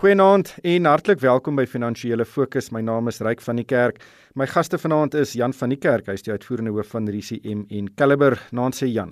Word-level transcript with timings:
Goeienaand 0.00 0.54
en 0.64 0.86
hartlik 0.88 1.18
welkom 1.20 1.58
by 1.60 1.66
Finansiële 1.68 2.24
Fokus. 2.24 2.70
My 2.72 2.80
naam 2.80 3.10
is 3.10 3.18
Ryk 3.20 3.42
van 3.44 3.58
die 3.60 3.66
Kerk. 3.68 3.98
My 4.32 4.46
gaste 4.48 4.78
vanaand 4.80 5.12
is 5.20 5.34
Jan 5.36 5.52
van 5.52 5.74
die 5.74 5.76
Kerk, 5.76 6.06
hy 6.08 6.14
is 6.16 6.24
die 6.24 6.32
uitvoerende 6.32 6.72
hoof 6.72 6.94
van 6.94 7.10
RCM 7.12 7.66
en 7.68 7.90
Caliber. 8.00 8.38
Naam 8.56 8.72
sê 8.72 8.88
Jan. 8.88 9.10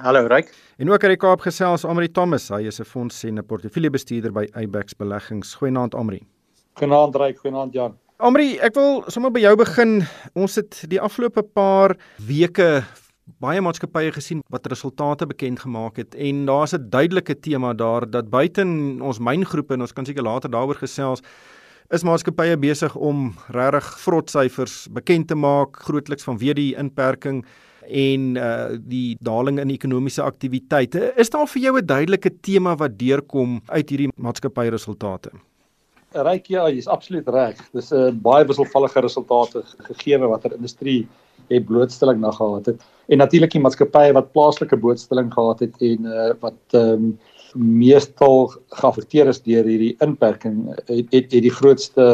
Hallo 0.00 0.22
Ryk. 0.32 0.48
En 0.80 0.88
ook 0.88 1.04
uit 1.04 1.12
die 1.12 1.20
Kaap 1.20 1.44
gesels 1.44 1.84
Amri 1.84 2.08
Thomas. 2.08 2.48
Hy 2.48 2.62
is 2.72 2.80
'n 2.80 2.88
fonds 2.88 3.22
en 3.24 3.36
'n 3.38 3.44
portefeuljebestuurder 3.44 4.32
by 4.32 4.48
Abax 4.54 4.96
Beleggings. 4.96 5.54
Goeienaand 5.60 5.94
Amri. 5.94 6.22
Goeienaand 6.72 7.16
Ryk, 7.16 7.38
goeienaand 7.38 7.74
Jan. 7.74 7.98
Amri, 8.16 8.56
ek 8.60 8.74
wil 8.74 9.04
sommer 9.08 9.30
by 9.30 9.40
jou 9.40 9.56
begin. 9.56 10.06
Ons 10.34 10.56
het 10.56 10.84
die 10.88 11.00
afgelope 11.00 11.42
paar 11.42 11.98
weke 12.16 12.82
baie 13.38 13.60
maatskappye 13.60 14.12
gesien 14.12 14.42
wat 14.50 14.66
resultate 14.66 15.26
bekend 15.26 15.60
gemaak 15.60 15.96
het 15.96 16.14
en 16.14 16.46
daar's 16.46 16.74
'n 16.74 16.90
duidelike 16.90 17.40
tema 17.40 17.72
daar 17.74 18.10
dat 18.10 18.30
buiten 18.30 19.00
ons 19.00 19.18
myngroepe 19.18 19.74
en 19.74 19.80
ons 19.80 19.92
kan 19.92 20.04
seker 20.04 20.22
later 20.22 20.50
daaroor 20.50 20.76
gesels 20.76 21.22
is 21.90 22.02
maatskappye 22.02 22.56
besig 22.56 22.96
om 22.96 23.34
regtig 23.48 23.98
vrot 23.98 24.30
syfers 24.30 24.88
bekend 24.94 25.28
te 25.28 25.34
maak 25.34 25.76
grootliks 25.76 26.24
vanweë 26.24 26.54
die 26.54 26.74
inperking 26.78 27.44
en 27.90 28.36
uh 28.36 28.78
die 28.78 29.16
daling 29.20 29.58
in 29.58 29.70
ekonomiese 29.70 30.22
aktiwiteite. 30.22 31.12
Is 31.16 31.30
daar 31.30 31.46
vir 31.46 31.62
jou 31.62 31.78
'n 31.78 31.86
duidelike 31.86 32.30
tema 32.40 32.76
wat 32.76 32.98
deurkom 32.98 33.60
uit 33.66 33.90
hierdie 33.90 34.12
maatskappye 34.16 34.70
resultate? 34.70 35.30
Ryk 36.12 36.46
ja, 36.46 36.68
jy's 36.68 36.86
absoluut 36.86 37.28
reg. 37.28 37.56
Dis 37.72 37.92
'n 37.92 38.20
baie 38.22 38.44
wisselvallige 38.44 39.00
resultate 39.00 39.62
gegee 39.78 40.18
watter 40.18 40.52
industrie 40.52 41.08
het 41.50 41.66
blootstelling 41.66 42.20
na 42.20 42.30
gehad 42.30 42.66
het 42.66 42.86
en 43.10 43.18
natuurlik 43.18 43.52
die 43.52 43.60
maatskappye 43.60 44.14
wat 44.16 44.32
plaaslike 44.32 44.78
blootstelling 44.78 45.32
gehad 45.34 45.60
het 45.66 45.76
en 45.92 46.08
uh, 46.08 46.30
wat 46.40 46.78
ehm 46.78 47.10
um, 47.10 47.18
meestal 47.54 48.52
geaffekteer 48.78 49.26
is 49.26 49.42
deur 49.42 49.66
hierdie 49.66 49.96
inperking 49.98 50.68
het 50.74 50.88
het, 50.88 51.32
het 51.32 51.42
die 51.42 51.50
grootste 51.50 52.04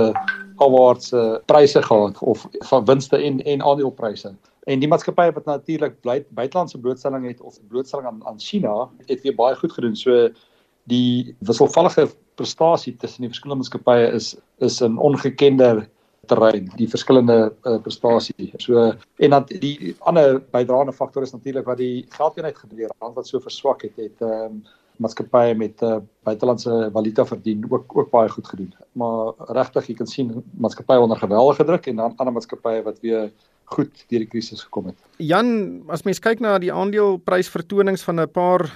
afwaartse 0.56 1.42
pryse 1.44 1.82
gehad 1.82 2.18
of 2.18 2.46
van 2.70 2.84
winste 2.84 3.16
en 3.16 3.42
en 3.44 3.62
aandelepryse. 3.62 4.34
En 4.64 4.80
die 4.80 4.88
maatskappye 4.88 5.32
wat 5.32 5.44
natuurlik 5.44 6.00
buitelandse 6.28 6.78
blootstelling 6.80 7.26
het 7.26 7.40
of 7.40 7.58
blootstelling 7.68 8.06
aan 8.06 8.26
aan 8.26 8.40
China 8.40 8.88
het 9.06 9.22
weer 9.22 9.34
baie 9.34 9.56
goed 9.56 9.72
gedoen. 9.72 9.96
So 9.96 10.28
die 10.84 11.36
wisselvallige 11.38 12.08
prestasie 12.34 12.96
tussen 12.96 13.20
die 13.20 13.30
verskillende 13.30 13.62
maatskappye 13.62 14.12
is 14.12 14.36
is 14.58 14.80
'n 14.80 14.98
ongekende 14.98 15.88
terrein, 16.26 16.70
die 16.76 16.88
verskillende 16.88 17.52
uh, 17.64 17.78
prestasie. 17.82 18.52
So 18.62 18.92
en 19.16 19.30
dan 19.30 19.46
die 19.48 19.94
ander 19.98 20.40
bydraende 20.54 20.92
faktor 20.92 21.22
is 21.22 21.32
natuurlik 21.32 21.66
wat 21.66 21.78
die 21.78 22.06
geldeenheid 22.16 22.58
gebeur, 22.58 22.90
rand 22.98 23.16
wat 23.16 23.28
so 23.28 23.40
verswak 23.40 23.82
het, 23.82 23.96
het 23.96 24.26
ehm 24.26 24.58
um, 24.58 24.64
maatskappye 24.96 25.54
met 25.60 25.82
uh, 25.84 25.98
buitelandse 26.24 26.88
valuta 26.92 27.26
verdien 27.28 27.64
ook 27.68 27.96
ook 27.96 28.10
baie 28.10 28.28
goed 28.32 28.48
gedoen. 28.48 28.70
Maar 28.92 29.32
regtig, 29.52 29.90
jy 29.90 29.96
kan 29.98 30.08
sien 30.08 30.30
maatskappye 30.56 31.00
onder 31.00 31.20
geweldige 31.20 31.64
druk 31.68 31.86
en 31.86 32.00
dan 32.00 32.16
ander 32.16 32.32
maatskappye 32.32 32.82
wat 32.82 33.00
weer 33.04 33.30
goed 33.76 34.04
deur 34.08 34.22
die 34.22 34.30
krisis 34.30 34.62
gekom 34.62 34.86
het. 34.86 34.98
Jan, 35.18 35.82
as 35.92 36.06
mens 36.06 36.22
kyk 36.22 36.40
na 36.40 36.56
die 36.62 36.72
aandeleprysvertonings 36.72 38.06
van 38.06 38.20
'n 38.20 38.30
paar 38.30 38.70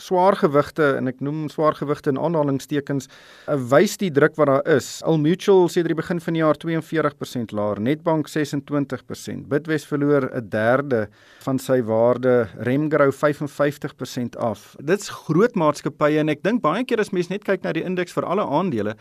swaargewigte 0.00 0.96
en 0.98 1.10
ek 1.10 1.20
noem 1.24 1.44
swaargewigte 1.52 2.12
in 2.14 2.18
aanhalingstekens 2.20 3.06
uh, 3.06 3.56
wys 3.70 3.96
die 4.00 4.10
druk 4.10 4.36
wat 4.40 4.50
daar 4.50 4.66
is. 4.76 4.88
Al 5.06 5.20
Mutual 5.22 5.68
sê 5.68 5.84
deur 5.84 5.94
die 5.94 6.00
begin 6.00 6.22
van 6.24 6.36
die 6.36 6.42
jaar 6.42 6.58
42% 6.60 7.54
laer, 7.56 7.80
Nedbank 7.80 8.30
26%, 8.32 9.46
Bidwest 9.50 9.90
verloor 9.90 10.30
'n 10.32 10.48
derde 10.50 11.08
van 11.46 11.58
sy 11.58 11.80
waarde, 11.82 12.48
Remgro 12.66 13.10
55% 13.10 14.36
af. 14.36 14.76
Dit's 14.80 15.08
groot 15.08 15.54
maatskappye 15.54 16.20
en 16.20 16.28
ek 16.28 16.42
dink 16.42 16.62
baie 16.62 16.84
keer 16.84 17.00
as 17.00 17.12
mens 17.12 17.28
net 17.28 17.44
kyk 17.44 17.62
na 17.62 17.72
die 17.72 17.84
indeks 17.84 18.12
vir 18.12 18.24
alle 18.24 18.44
aandele 18.44 18.96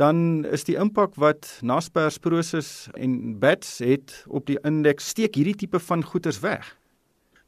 dan 0.00 0.46
is 0.48 0.64
die 0.64 0.78
impak 0.80 1.16
wat 1.20 1.58
Naspers, 1.60 2.18
Prosus 2.18 2.88
en 2.96 3.38
Bats 3.40 3.78
het 3.84 4.22
op 4.28 4.46
die 4.48 4.58
indeks 4.64 5.12
steek 5.12 5.36
hierdie 5.36 5.58
tipe 5.60 5.80
van 5.90 6.04
goederes 6.04 6.40
weg. 6.40 6.79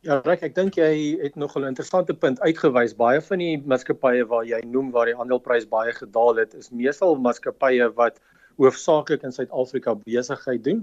Ja, 0.03 0.17
reg, 0.27 0.41
ek 0.43 0.57
dink 0.57 0.75
jy 0.75 1.15
het 1.21 1.37
nog 1.39 1.53
'n 1.55 1.69
interessante 1.69 2.15
punt 2.23 2.41
uitgewys. 2.43 2.95
Baie 2.99 3.21
van 3.23 3.39
die 3.39 3.59
maatskappye 3.73 4.25
waar 4.27 4.45
jy 4.45 4.59
noem 4.67 4.91
waar 4.91 5.07
die 5.07 5.15
aandeleprys 5.15 5.69
baie 5.71 5.93
gedaal 5.95 6.41
het, 6.43 6.55
is 6.59 6.71
meestal 6.71 7.15
maatskappye 7.15 7.87
wat 7.95 8.19
hoofsaaklik 8.59 9.23
in 9.23 9.33
Suid-Afrika 9.33 9.95
besigheid 9.95 10.65
doen, 10.65 10.81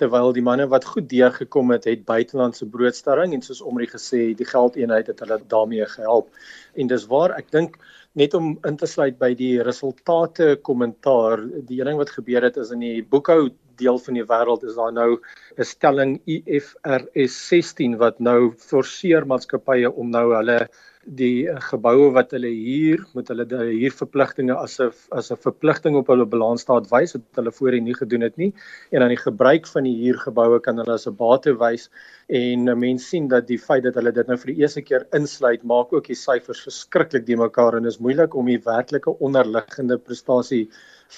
terwyl 0.00 0.32
die 0.32 0.44
manne 0.44 0.66
wat 0.72 0.84
goed 0.88 1.08
deurgekom 1.10 1.70
het, 1.74 1.84
het 1.84 2.04
buitelandse 2.08 2.66
broodsterring 2.66 3.34
en 3.34 3.42
soos 3.44 3.62
Omri 3.62 3.86
gesê, 3.90 4.32
die 4.36 4.48
geldeenheid 4.48 5.10
het 5.10 5.20
hulle 5.20 5.40
daarmee 5.52 5.86
gehelp. 5.86 6.30
En 6.74 6.88
dis 6.88 7.06
waar 7.10 7.36
ek 7.36 7.50
dink 7.52 7.76
net 8.18 8.34
om 8.34 8.54
in 8.68 8.76
te 8.76 8.86
sluit 8.86 9.18
by 9.20 9.32
die 9.36 9.62
resultate 9.64 10.56
kommentaar, 10.68 11.44
die 11.68 11.82
ding 11.84 12.00
wat 12.00 12.12
gebeur 12.12 12.44
het 12.44 12.56
is 12.60 12.72
in 12.74 12.84
die 12.84 13.02
boekhou 13.02 13.50
deel 13.80 13.98
van 14.04 14.18
die 14.18 14.26
wêreld 14.28 14.64
is 14.68 14.76
daar 14.76 14.92
nou 14.92 15.18
'n 15.58 15.64
stelling 15.64 16.20
IFRS 16.26 17.36
16 17.48 17.96
wat 17.98 18.20
nou 18.20 18.52
forceer 18.56 19.26
maatskappye 19.26 19.90
om 19.90 20.10
nou 20.10 20.34
hulle 20.34 20.68
die 21.04 21.48
geboue 21.68 22.12
wat 22.14 22.30
hulle 22.30 22.50
huur 22.52 23.00
met 23.16 23.28
hulle 23.32 23.46
huurverpligtinge 23.50 24.54
as 24.54 24.78
'n 24.80 24.92
as 25.10 25.32
'n 25.32 25.36
verpligting 25.36 25.96
op 25.96 26.06
hulle 26.06 26.26
balansstaat 26.26 26.86
wys 26.90 27.14
wat 27.14 27.22
hulle 27.40 27.50
voorheen 27.50 27.84
nie 27.84 27.94
gedoen 27.94 28.20
het 28.20 28.36
nie. 28.36 28.52
En 28.92 29.00
dan 29.00 29.08
die 29.08 29.16
gebruik 29.16 29.66
van 29.66 29.84
die 29.84 29.96
huurgeboue 30.04 30.60
kan 30.60 30.76
hulle 30.78 30.92
as 30.92 31.06
'n 31.06 31.16
bate 31.16 31.58
wys 31.58 31.90
en 32.28 32.78
mense 32.78 33.08
sien 33.08 33.28
dat 33.28 33.46
die 33.46 33.58
feit 33.58 33.82
dat 33.82 33.94
hulle 33.94 34.12
dit 34.12 34.26
nou 34.26 34.36
vir 34.36 34.54
die 34.54 34.62
eerste 34.62 34.82
keer 34.82 35.06
insluit 35.12 35.62
maak 35.64 35.92
ook 35.92 36.06
die 36.06 36.14
syfers 36.14 36.62
verskriklik 36.62 37.26
die 37.26 37.36
mekaar 37.36 37.76
en 37.76 37.86
is 37.86 37.98
moeilik 37.98 38.34
om 38.34 38.46
die 38.46 38.62
werklike 38.64 39.18
onderliggende 39.18 39.98
prestasie 39.98 40.68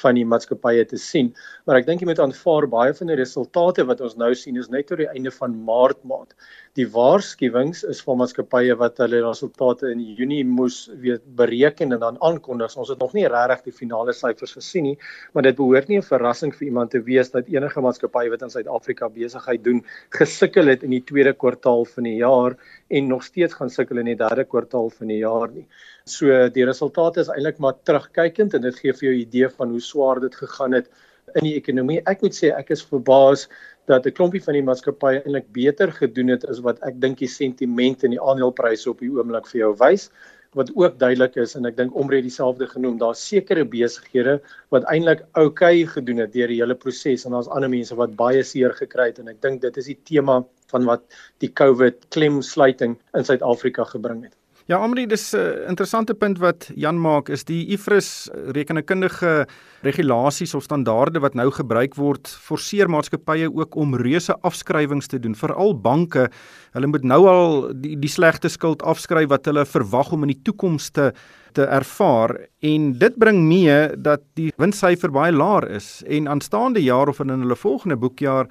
van 0.00 0.18
die 0.18 0.24
maatskappye 0.26 0.84
te 0.90 0.98
sien. 1.00 1.32
Maar 1.66 1.80
ek 1.80 1.86
dink 1.88 2.02
jy 2.02 2.08
moet 2.10 2.22
aanvaar 2.22 2.66
baie 2.70 2.94
van 2.98 3.10
die 3.10 3.18
resultate 3.20 3.84
wat 3.88 4.02
ons 4.04 4.16
nou 4.20 4.32
sien 4.38 4.58
is 4.60 4.70
net 4.72 4.88
tot 4.90 5.00
die 5.02 5.08
einde 5.10 5.32
van 5.34 5.54
Maart 5.66 6.00
maand. 6.08 6.34
Die 6.78 6.86
waarskuwings 6.90 7.84
is 7.90 8.00
van 8.02 8.18
maatskappye 8.18 8.74
wat 8.80 8.98
hulle 9.02 9.22
resultate 9.22 9.92
in 9.92 10.02
Junie 10.18 10.42
moes 10.44 10.88
weet 11.02 11.22
bereken 11.38 11.94
en 11.94 12.02
dan 12.02 12.18
aankondig. 12.20 12.74
Ons 12.76 12.90
het 12.90 13.02
nog 13.02 13.14
nie 13.14 13.26
regtig 13.30 13.70
die 13.70 13.76
finale 13.76 14.12
syfers 14.16 14.56
gesien 14.58 14.88
nie, 14.90 14.96
maar 15.32 15.46
dit 15.46 15.56
behoort 15.56 15.88
nie 15.88 15.98
'n 15.98 16.08
verrassing 16.08 16.52
vir 16.54 16.66
iemand 16.66 16.90
te 16.90 17.00
wees 17.00 17.30
dat 17.30 17.48
enige 17.48 17.80
maatskappy 17.80 18.28
wat 18.30 18.42
in 18.42 18.50
Suid-Afrika 18.50 19.08
besigheid 19.08 19.64
doen, 19.64 19.84
gesukkel 20.10 20.66
het 20.66 20.82
in 20.82 20.90
die 20.90 21.04
tweede 21.04 21.32
kwartaal 21.32 21.84
van 21.84 22.04
die 22.04 22.16
jaar 22.16 22.56
en 22.90 23.08
nog 23.08 23.22
steeds 23.22 23.54
gaan 23.54 23.70
sukkel 23.70 23.98
in 23.98 24.06
die 24.06 24.18
derde 24.18 24.44
kwartaal 24.44 24.90
van 24.90 25.08
die 25.08 25.18
jaar 25.22 25.48
nie. 25.50 25.66
So 26.04 26.48
die 26.52 26.66
resultate 26.68 27.22
is 27.22 27.30
eintlik 27.32 27.60
maar 27.64 27.78
terugkykend 27.88 28.54
en 28.54 28.60
dit 28.66 28.76
gee 28.76 28.92
vir 28.92 29.06
jou 29.08 29.14
'n 29.14 29.20
idee 29.20 29.48
van 29.48 29.70
hoe 29.70 29.80
swaar 29.84 30.20
dit 30.24 30.34
gegaan 30.42 30.76
het 30.78 30.90
in 31.38 31.46
die 31.48 31.54
ekonomie. 31.58 32.00
Ek 32.10 32.22
moet 32.24 32.36
sê 32.36 32.52
ek 32.54 32.70
is 32.74 32.84
verbaas 32.90 33.48
dat 33.90 34.06
'n 34.06 34.16
klompie 34.16 34.42
van 34.42 34.56
die 34.56 34.64
maatskappye 34.64 35.22
eintlik 35.22 35.50
beter 35.52 35.92
gedoen 35.92 36.28
het 36.32 36.44
as 36.48 36.60
wat 36.64 36.80
ek 36.88 37.00
dink 37.00 37.18
die 37.18 37.28
sentiment 37.28 38.04
en 38.04 38.16
die 38.16 38.20
aandelepryse 38.20 38.90
op 38.90 39.00
die 39.00 39.10
oomblik 39.12 39.46
vir 39.52 39.60
jou 39.60 39.74
wys 39.80 40.10
wat 40.54 40.70
ook 40.74 40.98
duidelik 40.98 41.36
is 41.42 41.56
en 41.58 41.66
ek 41.66 41.76
dink 41.76 41.96
omre 41.98 42.20
dieselfde 42.22 42.66
genoem 42.70 42.98
daar's 42.98 43.22
sekere 43.28 43.64
besighede 43.64 44.38
wat 44.74 44.86
eintlik 44.92 45.24
oukei 45.34 45.82
okay 45.82 45.86
gedoen 45.96 46.22
het 46.22 46.32
deur 46.32 46.48
die 46.48 46.60
hele 46.60 46.78
proses 46.78 47.26
en 47.26 47.34
daar's 47.36 47.50
ander 47.50 47.72
mense 47.72 47.98
wat 47.98 48.14
baie 48.16 48.44
seer 48.46 48.76
gekry 48.78 49.10
het 49.10 49.18
en 49.18 49.32
ek 49.34 49.42
dink 49.42 49.60
dit 49.66 49.82
is 49.82 49.90
die 49.90 49.98
tema 50.12 50.40
van 50.72 50.88
wat 50.90 51.04
die 51.42 51.50
COVID 51.60 52.08
klemsluiting 52.14 52.96
in 53.14 53.24
Suid-Afrika 53.26 53.84
gebring 53.90 54.24
het. 54.28 54.34
Ja, 54.64 54.78
Amri, 54.80 55.02
dis 55.04 55.34
'n 55.34 55.36
uh, 55.36 55.68
interessante 55.68 56.14
punt 56.14 56.38
wat 56.38 56.70
Jan 56.74 56.96
maak 56.96 57.28
is 57.28 57.44
die 57.44 57.66
IFRS 57.74 58.30
rekenkundige 58.56 59.46
regulasies 59.82 60.54
of 60.54 60.62
standaarde 60.64 61.20
wat 61.20 61.34
nou 61.34 61.50
gebruik 61.50 61.94
word 61.94 62.28
forceer 62.28 62.88
maatskappye 62.88 63.50
ook 63.52 63.76
om 63.76 63.92
reuse 63.94 64.32
afskrywings 64.40 65.06
te 65.06 65.18
doen, 65.18 65.34
veral 65.34 65.76
banke. 65.76 66.30
Hulle 66.72 66.86
moet 66.86 67.04
nou 67.04 67.26
al 67.28 67.74
die, 67.74 67.92
die 68.00 68.08
slegte 68.08 68.48
skuld 68.48 68.82
afskryf 68.82 69.28
wat 69.28 69.44
hulle 69.44 69.66
verwag 69.66 70.12
om 70.12 70.22
in 70.24 70.32
die 70.32 70.42
toekoms 70.42 70.90
te 70.90 71.12
te 71.54 71.68
ervaar 71.68 72.48
en 72.62 72.98
dit 72.98 73.18
bring 73.18 73.44
mee 73.46 73.96
dat 73.96 74.24
die 74.34 74.50
winssyfer 74.56 75.12
baie 75.12 75.32
laag 75.32 75.68
is 75.68 76.02
en 76.08 76.26
aanstaande 76.26 76.82
jaar 76.82 77.08
of 77.08 77.20
in 77.20 77.28
hulle 77.28 77.56
volgende 77.56 77.96
boekjaar 77.96 78.48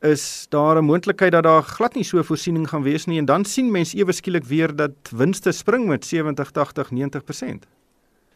is 0.00 0.46
daar 0.48 0.78
'n 0.78 0.84
moontlikheid 0.84 1.32
dat 1.32 1.42
daar 1.42 1.62
glad 1.62 1.94
nie 1.94 2.04
so 2.04 2.22
voorsiening 2.22 2.68
gaan 2.68 2.82
wees 2.82 3.06
nie 3.06 3.18
en 3.18 3.24
dan 3.24 3.44
sien 3.44 3.70
mense 3.70 3.96
ewe 3.96 4.12
skielik 4.12 4.44
weer 4.44 4.76
dat 4.76 4.92
winste 5.10 5.52
spring 5.52 5.86
met 5.86 6.04
70, 6.04 6.50
80, 6.50 6.90
90%. 6.90 7.66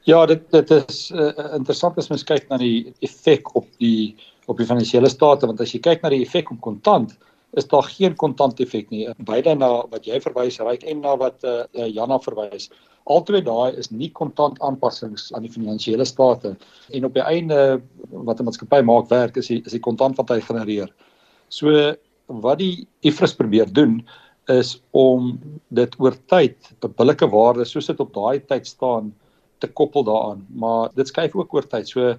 Ja, 0.03 0.27
dit 0.27 0.51
dit 0.51 0.71
is 0.71 1.11
uh, 1.15 1.55
interessant 1.55 1.99
as 1.99 2.09
mens 2.09 2.25
kyk 2.25 2.49
na 2.49 2.57
die 2.59 2.93
effek 3.01 3.55
op 3.55 3.67
die 3.79 4.17
op 4.47 4.59
die 4.59 4.67
finansiële 4.67 5.09
state 5.09 5.47
want 5.47 5.61
as 5.61 5.73
jy 5.73 5.81
kyk 5.81 6.03
na 6.03 6.09
die 6.09 6.25
effek 6.25 6.51
op 6.51 6.61
kontant 6.61 7.15
is 7.53 7.69
daar 7.69 7.83
geen 7.83 8.17
kontant 8.17 8.61
effek 8.61 8.91
nie. 8.91 9.07
Beide 9.19 9.55
na 9.55 9.87
wat 9.93 10.07
jy 10.09 10.19
verwys 10.21 10.59
ryk 10.59 10.83
en 10.83 11.01
na 11.01 11.17
wat 11.17 11.45
uh, 11.45 11.63
Janna 11.87 12.19
verwys. 12.19 12.71
Albei 13.05 13.43
daai 13.43 13.79
is 13.79 13.91
nie 13.91 14.11
kontant 14.11 14.59
aanpassings 14.63 15.33
aan 15.35 15.43
die 15.43 15.53
finansiële 15.53 16.05
state 16.05 16.57
en 16.91 17.05
op 17.05 17.15
die 17.15 17.23
einde 17.23 17.81
wat 18.11 18.41
'n 18.41 18.45
maatskappy 18.45 18.83
maak 18.83 19.11
werk 19.11 19.37
is 19.37 19.47
die, 19.47 19.63
is 19.67 19.73
die 19.73 19.81
kontant 19.81 20.17
wat 20.17 20.31
hy 20.31 20.41
genereer. 20.41 20.91
So 21.53 21.69
wat 22.43 22.61
die 22.63 22.87
IFRS 23.05 23.35
probeer 23.37 23.69
doen 23.69 24.01
is 24.53 24.79
om 24.97 25.35
dit 25.69 25.99
oor 26.01 26.17
tyd 26.33 26.57
'n 26.81 26.95
billike 26.97 27.29
waarde 27.35 27.65
soos 27.69 27.91
dit 27.91 28.01
op 28.01 28.15
daai 28.15 28.41
tyd 28.41 28.67
staan 28.67 29.13
te 29.61 29.69
koppel 29.69 30.05
daaraan, 30.05 30.47
maar 30.55 30.91
dit 30.95 31.09
skuif 31.09 31.37
ook 31.37 31.55
oor 31.55 31.67
tyd. 31.69 31.89
So 31.89 32.17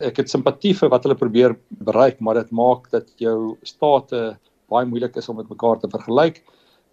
ek 0.00 0.16
het 0.16 0.30
simpatie 0.30 0.74
vir 0.74 0.90
wat 0.90 1.04
hulle 1.06 1.16
probeer 1.16 1.56
bereik, 1.86 2.20
maar 2.20 2.34
dit 2.34 2.50
maak 2.50 2.90
dat 2.90 3.06
jou 3.16 3.56
state 3.62 4.36
baie 4.68 4.86
moeilik 4.86 5.16
is 5.16 5.28
om 5.28 5.36
met 5.36 5.48
mekaar 5.48 5.78
te 5.78 5.88
vergelyk 5.88 6.42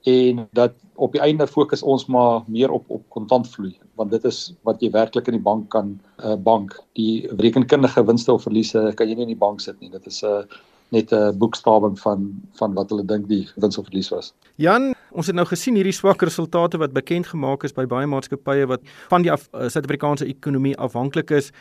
en 0.07 0.47
dat 0.55 0.75
op 0.95 1.11
die 1.11 1.21
einde 1.21 1.47
fokus 1.47 1.83
ons 1.83 2.05
maar 2.07 2.43
meer 2.47 2.71
op 2.71 2.85
op 2.87 3.03
kontantvloei 3.09 3.73
want 3.99 4.11
dit 4.11 4.25
is 4.25 4.53
wat 4.63 4.79
jy 4.79 4.91
werklik 4.91 5.27
in 5.27 5.35
die 5.35 5.43
bank 5.43 5.69
kan 5.69 5.99
'n 6.23 6.31
uh, 6.31 6.35
bank. 6.35 6.79
Die 6.95 7.27
rekenkundige 7.27 8.05
winste 8.05 8.33
of 8.33 8.43
verliese 8.43 8.93
kan 8.95 9.09
jy 9.09 9.15
nie 9.15 9.27
in 9.27 9.35
die 9.35 9.45
bank 9.45 9.59
sit 9.59 9.79
nie. 9.81 9.89
Dit 9.89 10.07
is 10.07 10.23
'n 10.23 10.27
uh, 10.27 10.43
net 10.89 11.11
'n 11.13 11.37
boekstawing 11.37 11.99
van 11.99 12.41
van 12.53 12.73
wat 12.73 12.89
hulle 12.89 13.05
dink 13.05 13.27
die 13.27 13.47
wins 13.55 13.77
of 13.77 13.85
verlies 13.85 14.09
was. 14.09 14.33
Jan, 14.55 14.93
ons 15.11 15.27
het 15.27 15.35
nou 15.35 15.45
gesien 15.45 15.75
hierdie 15.75 15.93
swak 15.93 16.21
resultate 16.21 16.77
wat 16.77 16.93
bekend 16.93 17.27
gemaak 17.27 17.63
is 17.63 17.73
by 17.73 17.85
baie 17.85 18.07
maatskappye 18.07 18.67
wat 18.67 18.81
van 19.09 19.21
die 19.21 19.31
uh, 19.31 19.37
Suid-Afrikaanse 19.67 20.25
ekonomie 20.25 20.77
afhanklik 20.77 21.31
is 21.31 21.51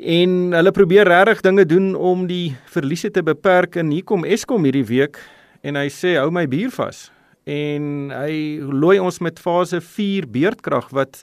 en 0.00 0.52
hulle 0.52 0.70
probeer 0.70 1.06
regtig 1.06 1.40
dinge 1.40 1.66
doen 1.66 1.94
om 1.94 2.26
die 2.26 2.56
verliese 2.66 3.10
te 3.10 3.22
beperk 3.22 3.76
en 3.76 3.90
hier 3.90 4.04
kom 4.04 4.24
Eskom 4.24 4.64
hierdie 4.64 4.86
week 4.86 5.20
en 5.62 5.76
hy 5.76 5.88
sê 5.88 6.16
hou 6.16 6.30
my 6.30 6.46
bier 6.48 6.70
vas 6.70 7.10
en 7.44 8.10
hy 8.14 8.60
looi 8.62 8.98
ons 9.02 9.18
met 9.18 9.38
fase 9.38 9.80
4 9.80 10.28
beurtkrag 10.30 10.90
wat 10.90 11.22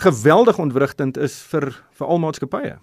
geweldig 0.00 0.58
ontwrigtend 0.58 1.16
is 1.16 1.42
vir 1.50 1.70
vir 1.98 2.06
al 2.06 2.18
maatskappye. 2.18 2.78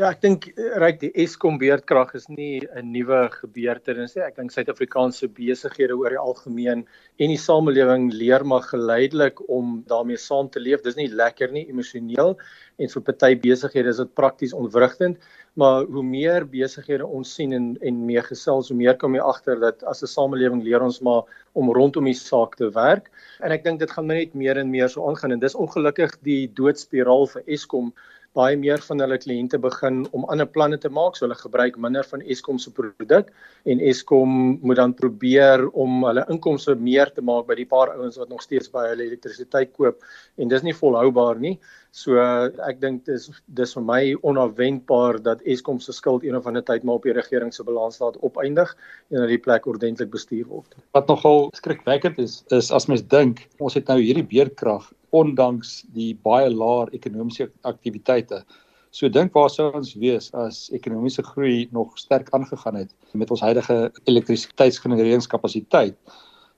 Ja, 0.00 0.08
ek 0.14 0.22
dink 0.22 0.46
eh, 0.54 0.78
ryk 0.80 1.00
die 1.02 1.10
Eskom 1.20 1.58
beurtkrag 1.60 2.14
is 2.16 2.24
nie 2.32 2.62
'n 2.64 2.86
nuwe 2.88 3.18
gebeurtenis 3.34 4.14
nie. 4.16 4.22
Ek 4.24 4.38
dink 4.38 4.52
Suid-Afrikaanse 4.54 5.28
besighede 5.28 5.92
oor 5.92 6.14
die 6.14 6.20
algemeen 6.22 6.86
en 7.20 7.32
die 7.34 7.36
samelewing 7.36 8.06
leer 8.14 8.40
maar 8.48 8.64
geleidelik 8.64 9.42
om 9.58 9.82
daarmee 9.90 10.16
saam 10.16 10.48
te 10.48 10.62
leef. 10.62 10.80
Dis 10.80 10.96
nie 10.96 11.10
lekker 11.12 11.52
nie 11.52 11.66
emosioneel 11.68 12.32
en 12.78 12.88
vir 12.94 13.04
party 13.10 13.34
besighede 13.42 13.92
is 13.92 14.00
dit 14.00 14.14
prakties 14.16 14.54
ontwrigtend, 14.56 15.18
maar 15.60 15.84
hoe 15.84 16.02
meer 16.02 16.46
besighede 16.48 17.04
ons 17.04 17.34
sien 17.36 17.52
en 17.52 17.66
en 17.82 17.98
mee 18.06 18.22
gesels, 18.24 18.70
hoe 18.72 18.78
meer 18.78 18.96
kom 18.96 19.18
jy 19.18 19.20
agter 19.20 19.60
dat 19.60 19.84
as 19.84 20.00
'n 20.02 20.14
samelewing 20.14 20.64
leer 20.64 20.80
ons 20.80 21.02
maar 21.02 21.28
om 21.52 21.68
rondom 21.68 22.08
die 22.08 22.16
saak 22.16 22.56
te 22.56 22.70
werk. 22.72 23.10
En 23.44 23.52
ek 23.52 23.64
dink 23.64 23.80
dit 23.80 23.90
gaan 23.90 24.06
net 24.06 24.32
meer 24.34 24.56
en 24.56 24.70
meer 24.70 24.88
so 24.88 25.04
aangaan 25.10 25.32
en 25.32 25.40
dis 25.40 25.54
ongelukkig 25.54 26.16
die 26.22 26.48
doodspiraal 26.48 27.26
vir 27.26 27.42
Eskom 27.46 27.92
baie 28.36 28.56
meer 28.58 28.78
van 28.86 29.02
hulle 29.02 29.18
kliënte 29.18 29.58
begin 29.58 30.04
om 30.14 30.26
ander 30.30 30.46
planne 30.46 30.78
te 30.78 30.90
maak, 30.92 31.16
so 31.16 31.26
hulle 31.26 31.38
gebruik 31.38 31.78
minder 31.82 32.06
van 32.06 32.22
Eskom 32.22 32.60
se 32.62 32.70
produk 32.74 33.32
en 33.66 33.82
Eskom 33.82 34.36
moet 34.62 34.78
dan 34.78 34.94
probeer 34.94 35.66
om 35.74 36.04
hulle 36.06 36.24
inkomste 36.30 36.76
meer 36.78 37.10
te 37.14 37.24
maak 37.26 37.48
by 37.48 37.56
die 37.58 37.66
paar 37.66 37.90
ouens 37.96 38.20
wat 38.20 38.30
nog 38.30 38.44
steeds 38.44 38.70
by 38.70 38.86
hulle 38.92 39.08
elektrisiteit 39.08 39.74
koop 39.74 39.98
en 40.38 40.52
dis 40.52 40.62
nie 40.66 40.76
volhoubaar 40.76 41.40
nie. 41.42 41.56
So 41.90 42.22
ek 42.22 42.78
dink 42.78 43.02
dis 43.08 43.26
dis 43.58 43.74
vir 43.74 43.82
my 43.82 44.00
onverwendbaar 44.22 45.18
dat 45.26 45.42
Eskom 45.42 45.80
se 45.82 45.94
skuld 45.96 46.22
een 46.22 46.38
of 46.38 46.46
ander 46.46 46.62
tyd 46.62 46.86
maar 46.86 47.00
op 47.00 47.08
die 47.08 47.16
regering 47.16 47.50
se 47.54 47.66
balansstaat 47.66 48.20
opeindig 48.22 48.76
en 49.10 49.24
dat 49.24 49.32
die 49.32 49.42
plek 49.42 49.66
ordentlik 49.66 50.14
bestuur 50.14 50.46
word. 50.46 50.78
Wat 50.94 51.10
nogal 51.10 51.48
skrikwekkend 51.58 52.22
is 52.22 52.40
is 52.54 52.70
as 52.70 52.86
mens 52.86 53.02
dink 53.02 53.48
ons 53.58 53.74
het 53.74 53.90
nou 53.90 53.98
hierdie 53.98 54.26
beerkrag 54.26 54.86
ondanks 55.16 55.80
die 55.94 56.14
baie 56.24 56.50
laer 56.50 56.90
ekonomiese 56.96 57.50
aktiwiteite. 57.68 58.42
So 58.90 59.08
dink 59.08 59.34
waar 59.34 59.50
sou 59.50 59.68
ons 59.74 59.94
wees 59.94 60.30
as 60.34 60.68
ekonomiese 60.74 61.22
groei 61.22 61.68
nog 61.74 61.94
sterk 61.98 62.30
aangegaan 62.34 62.80
het 62.82 62.94
met 63.12 63.30
ons 63.30 63.40
huidige 63.40 63.92
elektrisiteitsgenereringskapasiteit? 64.10 65.98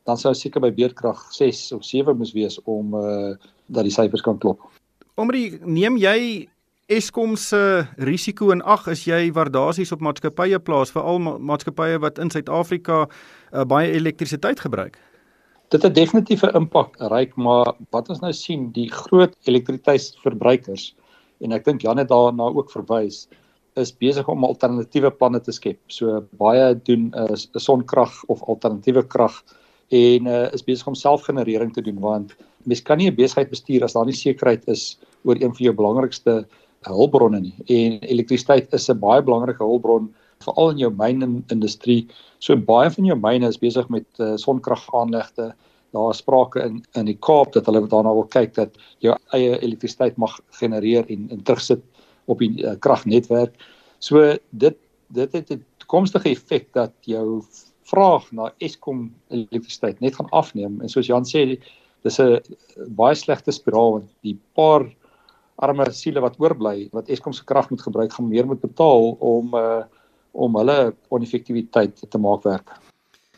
Dan 0.09 0.19
sou 0.19 0.33
seker 0.35 0.65
by 0.65 0.73
beerkrag 0.75 1.21
6 1.33 1.73
of 1.77 1.85
7 1.85 2.17
moes 2.17 2.33
wees 2.37 2.59
om 2.65 2.95
uh 2.95 3.35
dat 3.73 3.87
die 3.87 3.95
syfers 3.95 4.21
kan 4.21 4.37
klop. 4.39 4.61
Omrie, 5.17 5.57
neem 5.65 5.97
jy 5.97 6.49
Eskom 6.93 7.37
se 7.37 7.87
risiko 7.97 8.51
in 8.53 8.61
ag 8.69 8.89
as 8.91 9.07
jy 9.07 9.31
waardasies 9.33 9.95
op 9.95 10.03
maatskappye 10.05 10.59
plaas 10.61 10.91
vir 10.93 11.07
al 11.09 11.23
maatskappye 11.23 12.01
wat 12.03 12.19
in 12.21 12.29
Suid-Afrika 12.35 13.07
uh, 13.07 13.63
baie 13.65 13.95
elektrisiteit 13.95 14.61
gebruik? 14.61 14.99
Dit 15.73 15.83
het 15.87 15.95
definitief 15.95 16.43
'n 16.45 16.57
impak 16.57 16.97
reik, 16.99 17.37
maar 17.37 17.73
wat 17.91 18.09
ons 18.09 18.21
nou 18.21 18.33
sien, 18.33 18.71
die 18.73 18.91
groot 18.93 19.33
elektrisiteitsverbruikers 19.49 20.95
en 21.41 21.53
ek 21.53 21.65
dink 21.65 21.81
Jan 21.81 21.97
het 21.97 22.09
daarna 22.09 22.45
ook 22.45 22.71
verwys, 22.71 23.29
is 23.81 23.93
besig 23.97 24.29
om 24.29 24.45
alternatiewe 24.45 25.11
planne 25.11 25.41
te 25.41 25.53
skep. 25.53 25.79
So 25.89 26.21
baie 26.37 26.75
doen 26.75 27.09
'n 27.17 27.33
uh, 27.33 27.37
sonkrag 27.57 28.13
of 28.29 28.43
alternatiewe 28.43 29.07
krag 29.07 29.43
en 29.89 30.27
uh, 30.27 30.53
is 30.53 30.65
besig 30.65 30.87
om 30.87 30.95
selfgenerering 30.95 31.73
te 31.73 31.83
doen 31.83 32.01
want 32.01 32.37
mens 32.65 32.83
kan 32.83 32.99
nie 32.99 33.11
'n 33.11 33.17
besigheid 33.17 33.51
bestuur 33.51 33.85
as 33.85 33.93
daar 33.93 34.05
nie 34.05 34.13
sekerheid 34.13 34.69
is 34.69 34.99
oor 35.25 35.37
een 35.37 35.55
van 35.55 35.65
jou 35.65 35.75
belangrikste 35.75 36.47
hulpbronne 36.83 37.41
nie. 37.41 37.55
En 37.67 38.01
elektrisiteit 38.01 38.73
is 38.73 38.91
'n 38.91 38.99
baie 38.99 39.23
belangrike 39.23 39.65
hulpbron 39.65 40.15
veral 40.45 40.71
in 40.75 40.79
jou 40.83 40.91
mynindustrie. 40.99 42.07
So 42.39 42.57
baie 42.57 42.91
van 42.91 43.09
jou 43.09 43.19
myne 43.19 43.49
is 43.49 43.61
besig 43.61 43.89
met 43.89 44.07
uh, 44.19 44.35
sonkragaanlegte. 44.41 45.53
Daar 45.93 46.11
is 46.11 46.23
sprake 46.23 46.63
in 46.65 46.81
in 46.99 47.11
die 47.11 47.19
Kaap 47.21 47.53
dat 47.53 47.67
hulle 47.69 47.87
daarna 47.87 48.15
wil 48.15 48.29
kyk 48.33 48.55
dat 48.55 48.79
jou 49.05 49.17
eie 49.37 49.59
elektrisiteit 49.61 50.17
mag 50.17 50.39
genereer 50.61 51.09
en 51.09 51.29
en 51.31 51.43
terugsit 51.43 51.83
op 52.27 52.39
die 52.39 52.63
uh, 52.63 52.77
kragnetwerk. 52.81 53.55
So 53.99 54.37
dit 54.51 54.79
dit 55.13 55.33
het 55.33 55.51
'n 55.51 55.65
toekomstige 55.79 56.31
effek 56.31 56.73
dat 56.73 56.93
jou 57.01 57.43
vraag 57.85 58.31
na 58.33 58.53
Eskom 58.59 59.11
elektrisiteit 59.29 60.01
net 60.01 60.17
gaan 60.17 60.31
afneem 60.31 60.81
en 60.81 60.89
soos 60.89 61.07
Jan 61.07 61.25
sê 61.25 61.59
dis 62.03 62.19
'n 62.21 62.41
baie 62.97 63.15
slegte 63.15 63.53
spiraal 63.53 63.93
want 63.93 64.11
die 64.23 64.39
paar 64.55 64.87
arme 65.57 65.87
siele 65.93 66.21
wat 66.21 66.39
oorbly 66.41 66.89
wat 66.93 67.09
Eskom 67.09 67.33
se 67.33 67.45
krag 67.45 67.71
moet 67.71 67.83
gebruik 67.83 68.13
gaan 68.13 68.29
meer 68.29 68.47
moet 68.47 68.61
betaal 68.61 69.17
om 69.21 69.55
uh 69.55 69.83
om 70.33 70.57
hulle 70.57 70.95
oneffektiwiteit 71.09 72.05
te 72.09 72.19
maak 72.19 72.45
werk. 72.49 72.73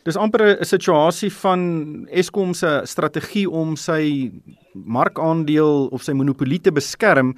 Dis 0.05 0.17
amper 0.17 0.59
'n 0.59 0.65
situasie 0.65 1.31
van 1.31 2.07
Eskom 2.11 2.53
se 2.53 2.81
strategie 2.85 3.49
om 3.49 3.75
sy 3.75 4.31
markandeel 4.73 5.89
of 5.91 6.03
sy 6.03 6.13
monopolie 6.13 6.59
te 6.59 6.71
beskerm 6.71 7.35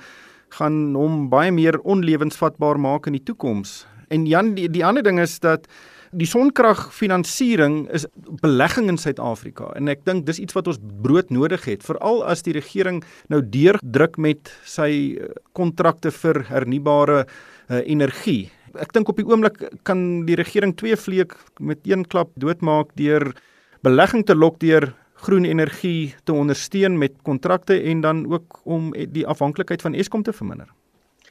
gaan 0.50 0.96
hom 0.96 1.30
baie 1.30 1.52
meer 1.52 1.80
onlewensvatbaar 1.80 2.80
maak 2.80 3.08
in 3.08 3.14
die 3.14 3.24
toekoms. 3.24 3.86
En 4.10 4.26
Jan 4.26 4.56
die, 4.56 4.70
die 4.70 4.86
ander 4.86 5.04
ding 5.04 5.20
is 5.20 5.40
dat 5.40 5.68
die 6.12 6.28
sonkragfinansiering 6.28 7.90
is 7.92 8.06
belegging 8.42 8.88
in 8.90 8.98
Suid-Afrika 8.98 9.74
en 9.76 9.88
ek 9.92 10.06
dink 10.08 10.26
dis 10.28 10.40
iets 10.40 10.56
wat 10.56 10.68
ons 10.72 10.80
brood 11.04 11.32
nodig 11.36 11.66
het 11.68 11.84
veral 11.84 12.24
as 12.24 12.46
die 12.48 12.56
regering 12.56 13.02
nou 13.30 13.42
deurdruk 13.42 14.18
met 14.18 14.52
sy 14.64 15.18
eh, 15.20 15.32
kontrakte 15.58 16.12
vir 16.12 16.44
hernubare 16.48 17.26
uh, 17.26 17.82
energie. 17.84 18.50
Ek 18.78 18.94
dink 18.94 19.10
op 19.10 19.18
die 19.18 19.26
oomblik 19.26 19.58
kan 19.88 20.26
die 20.28 20.36
regering 20.38 20.76
twee 20.78 20.96
vleek 20.96 21.34
met 21.60 21.80
een 21.88 22.06
klap 22.06 22.30
doodmaak 22.36 22.94
deur 23.00 23.34
belegging 23.86 24.26
te 24.26 24.36
lok 24.36 24.60
deur 24.60 24.94
groen 25.26 25.46
energie 25.46 26.14
te 26.26 26.34
ondersteun 26.34 26.98
met 26.98 27.16
kontrakte 27.26 27.80
en 27.92 28.02
dan 28.02 28.26
ook 28.34 28.60
om 28.64 28.92
die 28.94 29.26
afhanklikheid 29.28 29.82
van 29.82 29.98
Eskom 29.98 30.24
te 30.24 30.34
verminder. 30.34 30.70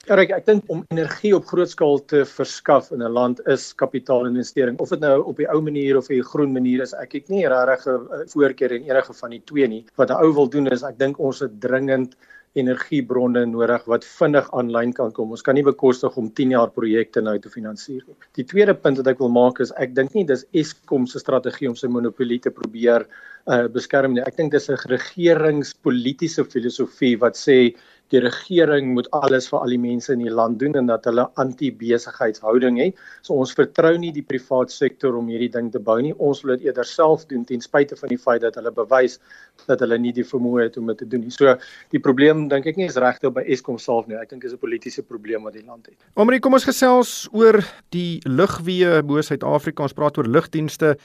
Ek 0.06 0.30
ek 0.30 0.44
dink 0.46 0.68
om 0.70 0.84
energie 0.94 1.32
op 1.34 1.48
groot 1.50 1.70
skaal 1.70 1.98
te 2.06 2.20
verskaf 2.30 2.92
in 2.94 3.02
'n 3.02 3.10
land 3.10 3.40
is 3.50 3.74
kapitaalinvestering. 3.74 4.78
Of 4.78 4.90
dit 4.90 5.00
nou 5.00 5.22
op 5.22 5.36
die 5.36 5.48
ou 5.50 5.60
manier 5.60 5.96
of 5.96 6.06
die 6.06 6.22
groen 6.22 6.52
manier 6.52 6.82
is, 6.82 6.94
ek 6.94 7.12
het 7.12 7.28
nie 7.28 7.46
regtig 7.46 7.86
'n 7.86 8.28
voorkeur 8.30 8.72
in 8.72 8.86
enige 8.86 9.12
van 9.12 9.30
die 9.30 9.42
twee 9.44 9.66
nie. 9.66 9.84
Wat 9.96 10.10
'n 10.10 10.22
ou 10.22 10.32
wil 10.32 10.48
doen 10.48 10.66
is 10.66 10.82
ek 10.82 10.98
dink 10.98 11.18
ons 11.18 11.40
het 11.40 11.60
dringend 11.60 12.16
energiebronne 12.60 13.44
nodig 13.50 13.84
wat 13.90 14.06
vinnig 14.08 14.48
aanlyn 14.56 14.92
kan 14.96 15.12
kom. 15.16 15.32
Ons 15.36 15.44
kan 15.46 15.56
nie 15.58 15.64
bekostig 15.66 16.16
om 16.20 16.30
10 16.40 16.54
jaar 16.56 16.72
projekte 16.74 17.22
nou 17.24 17.36
te 17.42 17.52
finansier 17.52 18.02
nie. 18.06 18.16
Die 18.38 18.46
tweede 18.48 18.74
punt 18.74 19.00
wat 19.02 19.12
ek 19.12 19.22
wil 19.22 19.32
maak 19.32 19.60
is 19.64 19.74
ek 19.82 19.94
dink 19.96 20.16
nie 20.16 20.26
dis 20.28 20.46
Eskom 20.56 21.06
se 21.10 21.22
strategie 21.22 21.68
om 21.70 21.76
sy 21.78 21.90
monopolie 21.92 22.40
te 22.42 22.52
probeer 22.54 23.06
uh, 23.06 23.66
beskerm 23.72 24.16
nie. 24.16 24.24
Ek 24.26 24.38
dink 24.40 24.52
dis 24.56 24.70
'n 24.70 24.80
regeringspolitiese 24.92 26.44
filosofie 26.44 27.16
wat 27.20 27.36
sê 27.36 27.74
die 28.14 28.20
regering 28.22 28.92
moet 28.94 29.08
alles 29.16 29.48
vir 29.50 29.58
al 29.64 29.72
die 29.74 29.80
mense 29.82 30.12
in 30.14 30.22
die 30.22 30.32
land 30.32 30.60
doen 30.60 30.76
en 30.78 30.86
dat 30.90 31.08
hulle 31.08 31.26
anti-besigheidshouding 31.42 32.78
het. 32.78 33.00
So 33.26 33.34
ons 33.34 33.54
vertrou 33.56 33.96
nie 33.98 34.12
die 34.14 34.24
privaat 34.26 34.70
sektor 34.70 35.16
om 35.18 35.30
hierdie 35.32 35.50
ding 35.56 35.72
te 35.74 35.82
bou 35.82 35.98
nie. 36.02 36.14
Ons 36.22 36.44
wil 36.44 36.54
dit 36.56 36.68
eerder 36.68 36.86
self 36.86 37.26
doen 37.30 37.44
ten 37.48 37.64
spyte 37.64 37.98
van 37.98 38.12
die 38.12 38.20
feit 38.20 38.44
dat 38.46 38.58
hulle 38.60 38.70
bewys 38.74 39.18
dat 39.66 39.82
hulle 39.82 39.98
nie 39.98 40.12
die 40.14 40.26
vermoë 40.26 40.68
het 40.68 40.78
om 40.78 40.92
dit 40.92 41.02
te 41.02 41.08
doen 41.10 41.24
nie. 41.26 41.34
So 41.34 41.56
die 41.94 42.02
probleem 42.02 42.46
dink 42.52 42.68
ek 42.70 42.78
nie 42.78 42.86
is 42.86 42.98
regtig 43.00 43.34
by 43.34 43.42
Eskom 43.42 43.80
self 43.82 44.06
nie. 44.06 44.18
Ek 44.20 44.30
dink 44.30 44.42
dit 44.42 44.52
is 44.52 44.54
'n 44.54 44.62
politieke 44.62 45.02
probleem 45.02 45.42
wat 45.42 45.54
die 45.54 45.66
land 45.66 45.86
het. 45.86 45.96
Omrie, 46.14 46.40
kom 46.40 46.54
ons 46.54 46.64
gesels 46.64 47.28
oor 47.32 47.58
die 47.90 48.20
lugweë 48.24 49.02
bo 49.02 49.20
Suid-Afrika. 49.20 49.82
Ons 49.82 49.94
praat 49.94 50.18
oor 50.18 50.28
lugdienste 50.28 50.96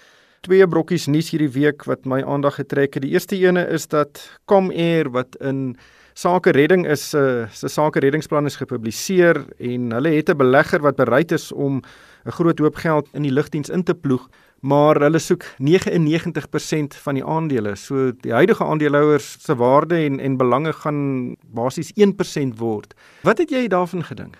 twee 0.41 0.67
brokkies 0.67 1.07
nuus 1.07 1.29
hierdie 1.31 1.53
week 1.53 1.85
wat 1.85 2.05
my 2.05 2.21
aandag 2.23 2.55
getrek 2.55 2.93
het. 2.93 3.03
Die 3.03 3.13
eerste 3.13 3.35
ene 3.35 3.67
is 3.69 3.87
dat 3.87 4.39
Comair 4.45 5.09
wat 5.09 5.35
in 5.39 5.77
Sake 6.21 6.51
Redding 6.53 6.85
is 6.85 7.15
uh, 7.17 7.47
se 7.49 7.67
Sake 7.67 7.99
Reddingsplan 7.99 8.45
is 8.45 8.59
gepubliseer 8.59 9.39
en 9.57 9.89
hulle 9.95 10.11
het 10.13 10.29
'n 10.29 10.37
belegger 10.37 10.81
wat 10.85 10.95
bereid 10.95 11.31
is 11.31 11.51
om 11.51 11.81
'n 12.25 12.31
groot 12.37 12.59
hoop 12.59 12.75
geld 12.75 13.07
in 13.13 13.23
die 13.23 13.31
lugdiens 13.31 13.69
in 13.69 13.83
te 13.83 13.95
ploeg, 13.95 14.29
maar 14.61 15.01
hulle 15.01 15.19
soek 15.19 15.43
99% 15.57 16.93
van 16.93 17.15
die 17.15 17.25
aandele. 17.25 17.75
So 17.75 18.11
die 18.11 18.33
huidige 18.33 18.63
aandeelhouers 18.63 19.37
se 19.39 19.55
waarde 19.55 19.95
en 19.95 20.19
en 20.19 20.37
belange 20.37 20.73
gaan 20.73 21.35
basies 21.53 21.91
1% 21.95 22.57
word. 22.57 22.93
Wat 23.23 23.37
het 23.37 23.49
jy 23.49 23.67
daarvan 23.67 24.03
gedink? 24.03 24.37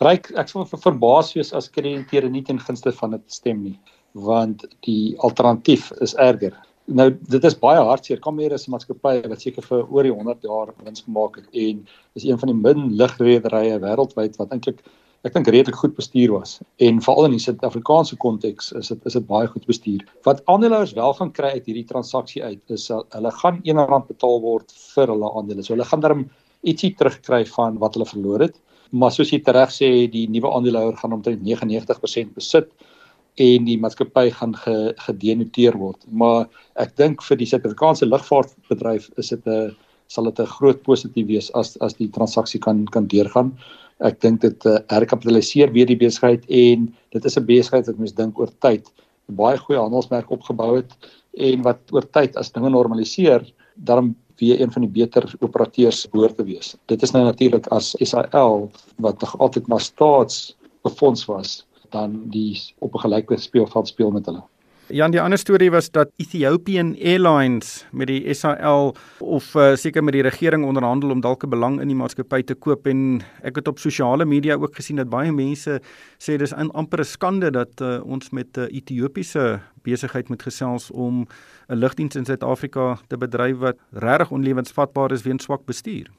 Ryk, 0.00 0.30
ek 0.34 0.48
sou 0.48 0.66
verbaas 0.66 1.34
wees 1.34 1.52
as 1.52 1.70
krediteure 1.70 2.28
nie 2.28 2.42
ten 2.42 2.58
gunste 2.58 2.92
van 2.92 3.10
dit 3.10 3.22
stem 3.26 3.62
nie, 3.62 3.78
want 4.12 4.66
die 4.80 5.14
alternatief 5.18 5.92
is 6.00 6.14
erger. 6.14 6.58
Nou 6.92 7.08
dit 7.32 7.44
is 7.48 7.54
baie 7.56 7.80
hartseer. 7.80 8.20
Kameer 8.20 8.52
is 8.52 8.66
'n 8.68 8.72
maatskappy 8.74 9.28
wat 9.28 9.40
seker 9.40 9.62
vir 9.62 9.86
oor 9.88 10.02
die 10.02 10.12
100 10.12 10.42
jaar 10.42 10.72
wins 10.84 11.04
gemaak 11.06 11.36
het 11.36 11.46
en 11.52 11.86
is 12.14 12.24
een 12.24 12.38
van 12.38 12.48
die 12.48 12.56
min 12.56 12.96
ligrederye 12.96 13.78
wêreldwyd 13.80 14.36
wat 14.36 14.52
eintlik 14.52 14.82
ek 15.24 15.34
dink 15.34 15.46
redelik 15.46 15.76
goed 15.78 15.94
bestuur 15.94 16.32
was. 16.32 16.60
En 16.78 17.00
veral 17.00 17.24
in 17.24 17.36
die 17.36 17.44
Suid-Afrikaanse 17.44 18.16
konteks 18.16 18.72
is 18.72 18.88
dit 18.88 19.06
is 19.06 19.12
dit 19.12 19.26
baie 19.26 19.46
goed 19.46 19.66
bestuur. 19.66 20.02
Wat 20.24 20.42
aandeelhouers 20.46 20.94
wel 20.98 21.14
gaan 21.14 21.32
kry 21.32 21.52
uit 21.54 21.66
hierdie 21.66 21.86
transaksie 21.86 22.42
uit 22.42 22.74
is 22.76 22.88
hulle 22.88 23.30
gaan 23.30 23.62
R1 23.62 24.06
betaal 24.08 24.40
word 24.40 24.72
vir 24.94 25.06
hulle 25.06 25.30
aandele. 25.38 25.62
So 25.62 25.74
hulle 25.74 25.84
gaan 25.84 26.00
darm 26.00 26.30
ietsie 26.62 26.94
terugkry 26.98 27.44
van 27.46 27.78
wat 27.78 27.94
hulle 27.94 28.06
verloor 28.06 28.40
het. 28.40 28.58
Maar 28.90 29.12
soos 29.14 29.30
jy 29.30 29.40
reg 29.46 29.70
sê, 29.70 30.10
die 30.10 30.26
nuwe 30.28 30.50
aandeelhouer 30.52 30.96
gaan 30.96 31.12
omtrent 31.12 31.40
99% 31.42 32.34
besit 32.34 32.72
en 33.40 33.64
die 33.64 33.78
maatskappy 33.80 34.30
gaan 34.36 34.54
ge, 34.56 34.92
gedenoteer 35.06 35.76
word. 35.80 36.04
Maar 36.10 36.48
ek 36.80 36.96
dink 36.96 37.22
vir 37.24 37.38
die 37.40 37.48
Suid-Afrikaanse 37.48 38.08
lugvaartbedryf 38.08 39.08
is 39.16 39.28
dit 39.32 39.46
'n 39.46 39.76
sal 40.08 40.24
dit 40.24 40.40
'n 40.40 40.46
groot 40.46 40.82
positief 40.82 41.26
wees 41.26 41.50
as 41.54 41.76
as 41.80 41.94
die 41.94 42.08
transaksie 42.08 42.60
kan 42.60 42.84
kan 42.86 43.06
deurgaan. 43.06 43.56
Ek 44.00 44.20
dink 44.20 44.40
dit 44.40 44.66
uh, 44.66 44.78
herkapitaliseer 44.88 45.72
weer 45.72 45.86
die 45.86 45.96
besigheid 45.96 46.44
en 46.48 46.94
dit 47.10 47.24
is 47.24 47.36
'n 47.36 47.46
besigheid 47.46 47.86
wat 47.86 47.98
mens 47.98 48.12
dink 48.12 48.38
oor 48.38 48.50
tyd 48.60 48.92
baie 49.28 49.56
goeie 49.56 49.80
handelsmerk 49.80 50.30
opgebou 50.30 50.76
het 50.76 50.92
en 51.32 51.62
wat 51.62 51.80
oor 51.92 52.04
tyd 52.12 52.36
as 52.36 52.52
dinge 52.52 52.70
normaliseer, 52.70 53.46
dan 53.76 54.14
weer 54.36 54.60
een 54.60 54.72
van 54.72 54.82
die 54.82 54.90
beter 54.90 55.24
operateurs 55.40 56.06
behoort 56.10 56.36
te 56.36 56.44
wees. 56.44 56.76
Dit 56.86 57.02
is 57.02 57.12
nou 57.12 57.24
natuurlik 57.24 57.66
as 57.66 57.94
SAL 58.00 58.70
wat 58.98 59.20
nog 59.20 59.38
altyd 59.38 59.66
maar 59.66 59.80
staatsbefonds 59.80 61.24
was 61.24 61.64
dan 61.92 62.22
die 62.30 62.58
op 62.78 62.94
'n 62.94 63.04
gelyke 63.04 63.36
speelveld 63.36 63.88
speel 63.88 64.10
met 64.10 64.26
hulle. 64.26 64.42
Jan, 64.92 65.12
die 65.14 65.20
ander 65.22 65.38
storie 65.38 65.70
was 65.70 65.86
dat 65.94 66.10
Ethiopian 66.20 66.96
Airlines 67.00 67.86
met 67.96 68.10
die 68.10 68.34
SAL 68.34 68.90
of 69.24 69.46
uh, 69.54 69.70
seker 69.78 70.04
met 70.04 70.12
die 70.12 70.24
regering 70.26 70.66
onderhandel 70.68 71.14
om 71.14 71.22
dalk 71.24 71.44
'n 71.46 71.48
belang 71.48 71.80
in 71.80 71.88
die 71.88 71.96
maatskappy 71.96 72.42
te 72.42 72.54
koop 72.54 72.86
en 72.86 73.22
ek 73.42 73.56
het 73.56 73.68
op 73.68 73.78
sosiale 73.78 74.24
media 74.24 74.54
ook 74.54 74.74
gesien 74.74 74.96
dat 74.96 75.08
baie 75.08 75.32
mense 75.32 75.80
sê 76.18 76.36
dis 76.36 76.52
amper 76.52 77.00
'n 77.00 77.04
skande 77.04 77.50
dat 77.50 77.80
uh, 77.80 78.04
ons 78.04 78.30
met 78.30 78.56
'n 78.56 78.60
uh, 78.60 78.76
Ethiopiese 78.76 79.60
besigheid 79.82 80.28
moet 80.28 80.42
gesels 80.42 80.90
om 80.90 81.26
'n 81.68 81.76
lugdiens 81.76 82.16
in 82.16 82.24
Suid-Afrika 82.24 82.98
te 83.08 83.16
bedryf 83.16 83.58
wat 83.58 83.76
regtig 83.92 84.30
onlewensvatbaar 84.30 85.12
is 85.12 85.22
weens 85.22 85.44
swak 85.44 85.64
bestuur. 85.64 86.10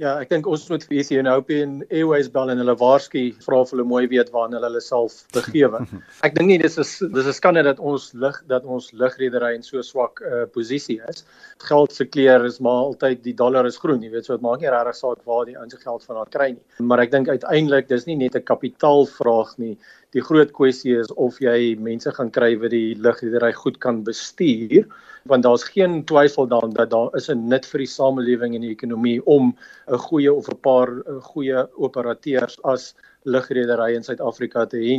Ja, 0.00 0.14
ek 0.16 0.30
dink 0.30 0.46
ons 0.48 0.62
moet 0.70 0.84
vir 0.88 1.02
Ethiopian 1.02 1.72
Airways 1.90 2.30
bel 2.32 2.48
en 2.48 2.60
hulle 2.62 2.72
waarsku 2.80 3.20
vra 3.44 3.58
of 3.60 3.72
hulle 3.74 3.84
mooi 3.84 4.06
weet 4.08 4.30
waarna 4.32 4.56
hulle 4.56 4.70
hulle 4.70 4.80
self 4.80 5.18
begewe. 5.36 5.82
Ek 6.26 6.38
dink 6.38 6.48
nie 6.48 6.56
dis 6.62 6.78
is 6.80 6.94
dis 7.12 7.28
is 7.28 7.36
skande 7.36 7.60
dat 7.66 7.82
ons 7.84 8.06
lig 8.22 8.38
dat 8.48 8.64
ons 8.64 8.86
lugredery 8.96 9.50
in 9.58 9.66
so 9.66 9.84
swak 9.84 10.22
uh, 10.24 10.46
posisie 10.54 10.96
is. 11.12 11.20
Geld 11.66 11.92
se 11.92 12.06
kleur 12.08 12.48
is 12.48 12.56
maar 12.64 12.86
altyd 12.86 13.20
die 13.26 13.36
dollar 13.36 13.68
is 13.68 13.76
groen, 13.82 14.00
jy 14.00 14.14
weet, 14.14 14.24
so 14.24 14.38
dit 14.38 14.46
maak 14.46 14.64
nie 14.64 14.72
regtig 14.72 14.96
saak 15.02 15.20
waar 15.28 15.44
die 15.50 15.58
ouens 15.58 15.76
se 15.76 15.82
geld 15.84 16.08
vandaan 16.08 16.32
kry 16.32 16.48
nie. 16.54 16.64
Maar 16.80 17.04
ek 17.04 17.12
dink 17.12 17.28
uiteindelik 17.28 17.92
dis 17.92 18.08
nie 18.08 18.16
net 18.24 18.40
'n 18.40 18.48
kapitaalvraag 18.48 19.52
nie. 19.60 19.76
Die 20.16 20.22
groot 20.26 20.50
kwessie 20.50 20.96
is 20.98 21.10
of 21.24 21.36
jy 21.38 21.76
mense 21.78 22.10
gaan 22.16 22.30
kry 22.34 22.56
wat 22.58 22.72
die 22.74 22.96
lugredery 22.98 23.52
goed 23.54 23.78
kan 23.84 24.00
bestuur 24.06 24.88
want 25.30 25.44
daar's 25.44 25.66
geen 25.68 26.00
twyfel 26.08 26.48
daaraan 26.50 26.74
dat 26.74 26.90
daar 26.90 27.14
is 27.20 27.28
'n 27.30 27.48
nut 27.52 27.66
vir 27.72 27.78
die 27.84 27.92
samelewing 27.92 28.54
en 28.54 28.66
die 28.66 28.74
ekonomie 28.74 29.20
om 29.26 29.54
'n 29.88 29.98
goeie 30.06 30.32
of 30.32 30.48
'n 30.48 30.58
paar 30.66 30.90
goeie 31.30 31.62
operateurs 31.76 32.58
as 32.64 32.94
lugredery 33.24 33.94
in 33.94 34.02
Suid-Afrika 34.02 34.66
te 34.66 34.78
hê. 34.78 34.98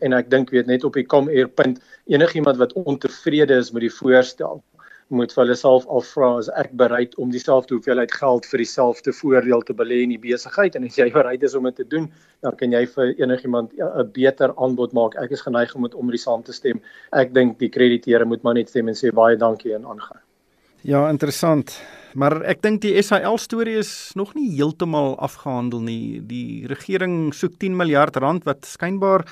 En 0.00 0.12
ek 0.12 0.30
dink 0.30 0.50
weet 0.50 0.66
net 0.66 0.84
op 0.84 0.94
die 0.94 1.06
Comair 1.06 1.48
punt 1.48 1.80
enigiemand 2.06 2.56
wat 2.56 2.72
ontevrede 2.72 3.54
is 3.54 3.72
met 3.72 3.80
die 3.80 3.96
voorstel 4.00 4.62
moet 5.14 5.32
vir 5.32 5.42
hulle 5.44 5.56
self 5.56 5.86
afvra 5.86 6.30
as 6.38 6.50
ek 6.60 6.72
bereid 6.80 7.14
om 7.22 7.30
dieselfde 7.30 7.74
hoeveelheid 7.76 8.12
geld 8.12 8.46
vir 8.50 8.62
dieselfde 8.64 9.12
voordeel 9.12 9.62
te 9.62 9.74
belê 9.74 10.02
in 10.04 10.14
die 10.14 10.20
besigheid? 10.20 10.76
En 10.76 10.84
as 10.84 10.98
jy 10.98 11.10
bereid 11.14 11.42
is 11.42 11.54
om 11.54 11.64
dit 11.70 11.76
te 11.76 11.88
doen 11.88 12.10
dan 12.44 12.56
kan 12.60 12.72
jy 12.72 12.84
vir 12.96 13.14
enigiemand 13.22 13.72
'n 13.78 14.10
beter 14.12 14.52
aanbod 14.56 14.92
maak. 14.92 15.16
Ek 15.16 15.30
is 15.30 15.40
geneig 15.40 15.74
om 15.74 15.82
met 15.82 15.94
om 15.94 16.10
die 16.10 16.18
saam 16.18 16.42
te 16.42 16.52
stem. 16.52 16.80
Ek 17.12 17.34
dink 17.34 17.58
die 17.58 17.68
krediteure 17.68 18.24
moet 18.24 18.42
maar 18.42 18.54
net 18.54 18.68
stem 18.68 18.88
en 18.88 18.94
sê 18.94 19.12
baie 19.12 19.36
dankie 19.36 19.74
en 19.74 19.86
aangaan. 19.86 20.20
Ja, 20.82 21.08
interessant. 21.08 21.80
Maar 22.14 22.36
ek 22.46 22.60
dink 22.62 22.82
die 22.84 22.94
SAL 23.02 23.40
storie 23.42 23.74
is 23.80 24.12
nog 24.14 24.36
nie 24.36 24.46
heeltemal 24.54 25.16
afgehandel 25.22 25.80
nie. 25.82 26.20
Die 26.22 26.62
regering 26.70 27.32
soek 27.34 27.56
10 27.58 27.74
miljard 27.74 28.14
rand 28.22 28.44
wat 28.46 28.68
skynbaar 28.70 29.24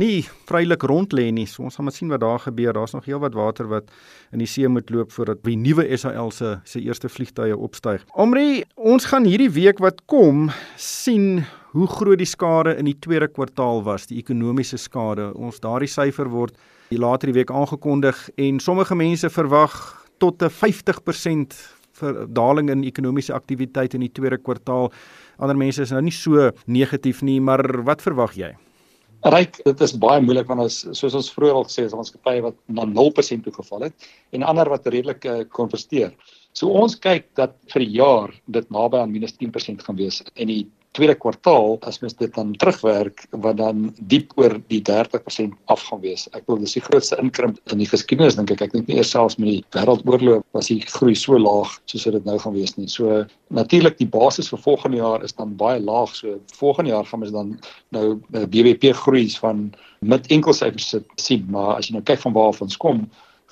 nie 0.00 0.24
vrylik 0.48 0.86
rond 0.88 1.12
lê 1.12 1.26
nie. 1.36 1.44
So 1.44 1.66
ons 1.68 1.76
gaan 1.76 1.88
maar 1.90 1.96
sien 1.96 2.12
wat 2.12 2.22
daar 2.24 2.40
gebeur. 2.40 2.72
Daar's 2.72 2.96
nog 2.96 3.04
heelwat 3.04 3.36
water 3.36 3.68
wat 3.68 3.92
in 4.32 4.40
die 4.40 4.48
see 4.48 4.68
moet 4.72 4.88
loop 4.88 5.12
voordat 5.12 5.42
die 5.44 5.58
nuwe 5.60 5.84
SAL 6.00 6.32
se 6.32 6.54
se 6.64 6.80
eerste 6.80 7.10
vliegtye 7.12 7.56
opstyg. 7.56 8.06
Omri, 8.16 8.62
ons 8.76 9.10
gaan 9.12 9.28
hierdie 9.28 9.50
week 9.52 9.82
wat 9.84 10.00
kom 10.08 10.48
sien 10.80 11.44
hoe 11.74 11.86
groot 11.86 12.18
die 12.18 12.28
skade 12.28 12.72
in 12.80 12.88
die 12.88 12.96
tweede 12.98 13.28
kwartaal 13.28 13.84
was, 13.84 14.08
die 14.08 14.18
ekonomiese 14.18 14.80
skade. 14.80 15.28
Ons 15.36 15.60
daardie 15.60 15.90
syfer 15.90 16.32
word 16.32 16.56
later 16.90 17.30
die 17.30 17.36
week 17.36 17.52
aangekondig 17.52 18.30
en 18.40 18.58
sommige 18.64 18.96
mense 18.96 19.28
verwag 19.30 19.76
tot 20.18 20.42
'n 20.42 20.50
50% 20.50 21.79
daling 22.28 22.70
in 22.72 22.86
ekonomiese 22.88 23.34
aktiwiteit 23.36 23.94
in 23.94 24.06
die 24.06 24.12
tweede 24.12 24.38
kwartaal. 24.38 24.90
Ander 25.38 25.56
mense 25.56 25.82
is 25.82 25.92
nou 25.94 26.02
nie 26.04 26.14
so 26.14 26.50
negatief 26.66 27.22
nie, 27.26 27.40
maar 27.40 27.62
wat 27.86 28.02
verwag 28.04 28.36
jy? 28.38 28.54
Ryk, 29.20 29.58
dit 29.66 29.80
is 29.84 29.92
baie 30.00 30.20
moeilik 30.24 30.48
want 30.48 30.64
as 30.64 30.80
soos 30.96 31.14
ons 31.18 31.28
vroeër 31.34 31.58
al 31.58 31.66
gesê 31.68 31.84
het, 31.84 31.92
ons 31.92 32.12
gepaai 32.14 32.40
wat 32.46 32.56
na 32.72 32.86
0% 32.88 33.44
toe 33.44 33.52
geval 33.52 33.84
het 33.84 34.06
en 34.32 34.46
ander 34.48 34.70
wat 34.72 34.88
redelik 34.88 35.26
uh, 35.28 35.42
kon 35.52 35.68
presteer. 35.68 36.14
So 36.56 36.72
ons 36.72 36.96
kyk 36.96 37.28
dat 37.36 37.52
vir 37.72 37.84
die 37.84 37.98
jaar 37.98 38.32
dit 38.48 38.70
naby 38.72 39.02
aan 39.02 39.12
-10% 39.12 39.84
gaan 39.84 39.98
wees 40.00 40.22
en 40.34 40.48
die 40.48 40.64
tweede 41.00 41.16
kwartaal 41.16 41.78
as 41.88 41.98
mens 42.02 42.16
dit 42.20 42.32
dan 42.36 42.52
terugwerk 42.60 43.24
wat 43.44 43.56
dan 43.56 43.88
diep 44.12 44.32
oor 44.36 44.58
die 44.68 44.82
30% 44.84 45.54
af 45.72 45.82
gaan 45.88 46.02
wees. 46.04 46.26
Ek 46.36 46.44
wil 46.50 46.60
dis 46.60 46.76
die 46.76 46.84
grootste 46.84 47.16
inkrimp 47.22 47.56
in 47.72 47.80
die 47.80 47.88
geskiedenis 47.88 48.36
dink 48.36 48.52
ek. 48.52 48.66
Ek 48.68 48.74
dink 48.74 48.90
nie 48.90 48.98
eers 49.00 49.12
selfs 49.14 49.38
met 49.40 49.48
die 49.48 49.62
wêreldoorlog 49.76 50.44
was 50.56 50.68
die 50.68 50.80
groei 50.84 51.16
so 51.16 51.38
laag 51.40 51.72
soos 51.88 52.04
dit 52.04 52.28
nou 52.28 52.36
gaan 52.42 52.56
wees 52.56 52.76
nie. 52.76 52.88
So 52.92 53.22
natuurlik 53.56 53.96
die 54.00 54.08
basis 54.10 54.50
vir 54.52 54.60
volgende 54.66 55.00
jaar 55.00 55.24
is 55.24 55.36
dan 55.38 55.56
baie 55.60 55.80
laag. 55.80 56.12
So 56.18 56.36
volgende 56.60 56.92
jaar 56.92 57.08
gaan 57.08 57.24
ons 57.24 57.34
dan 57.34 57.56
nou 57.96 58.20
BBP 58.52 58.92
groei 59.00 59.28
van 59.40 59.70
met 60.04 60.28
enkelsyfers 60.28 60.94
sien, 61.20 61.48
maar 61.48 61.78
as 61.78 61.88
jy 61.88 61.96
nou 61.96 62.04
kyk 62.04 62.20
van 62.26 62.36
waar 62.36 62.60
ons 62.60 62.76
kom, 62.80 63.06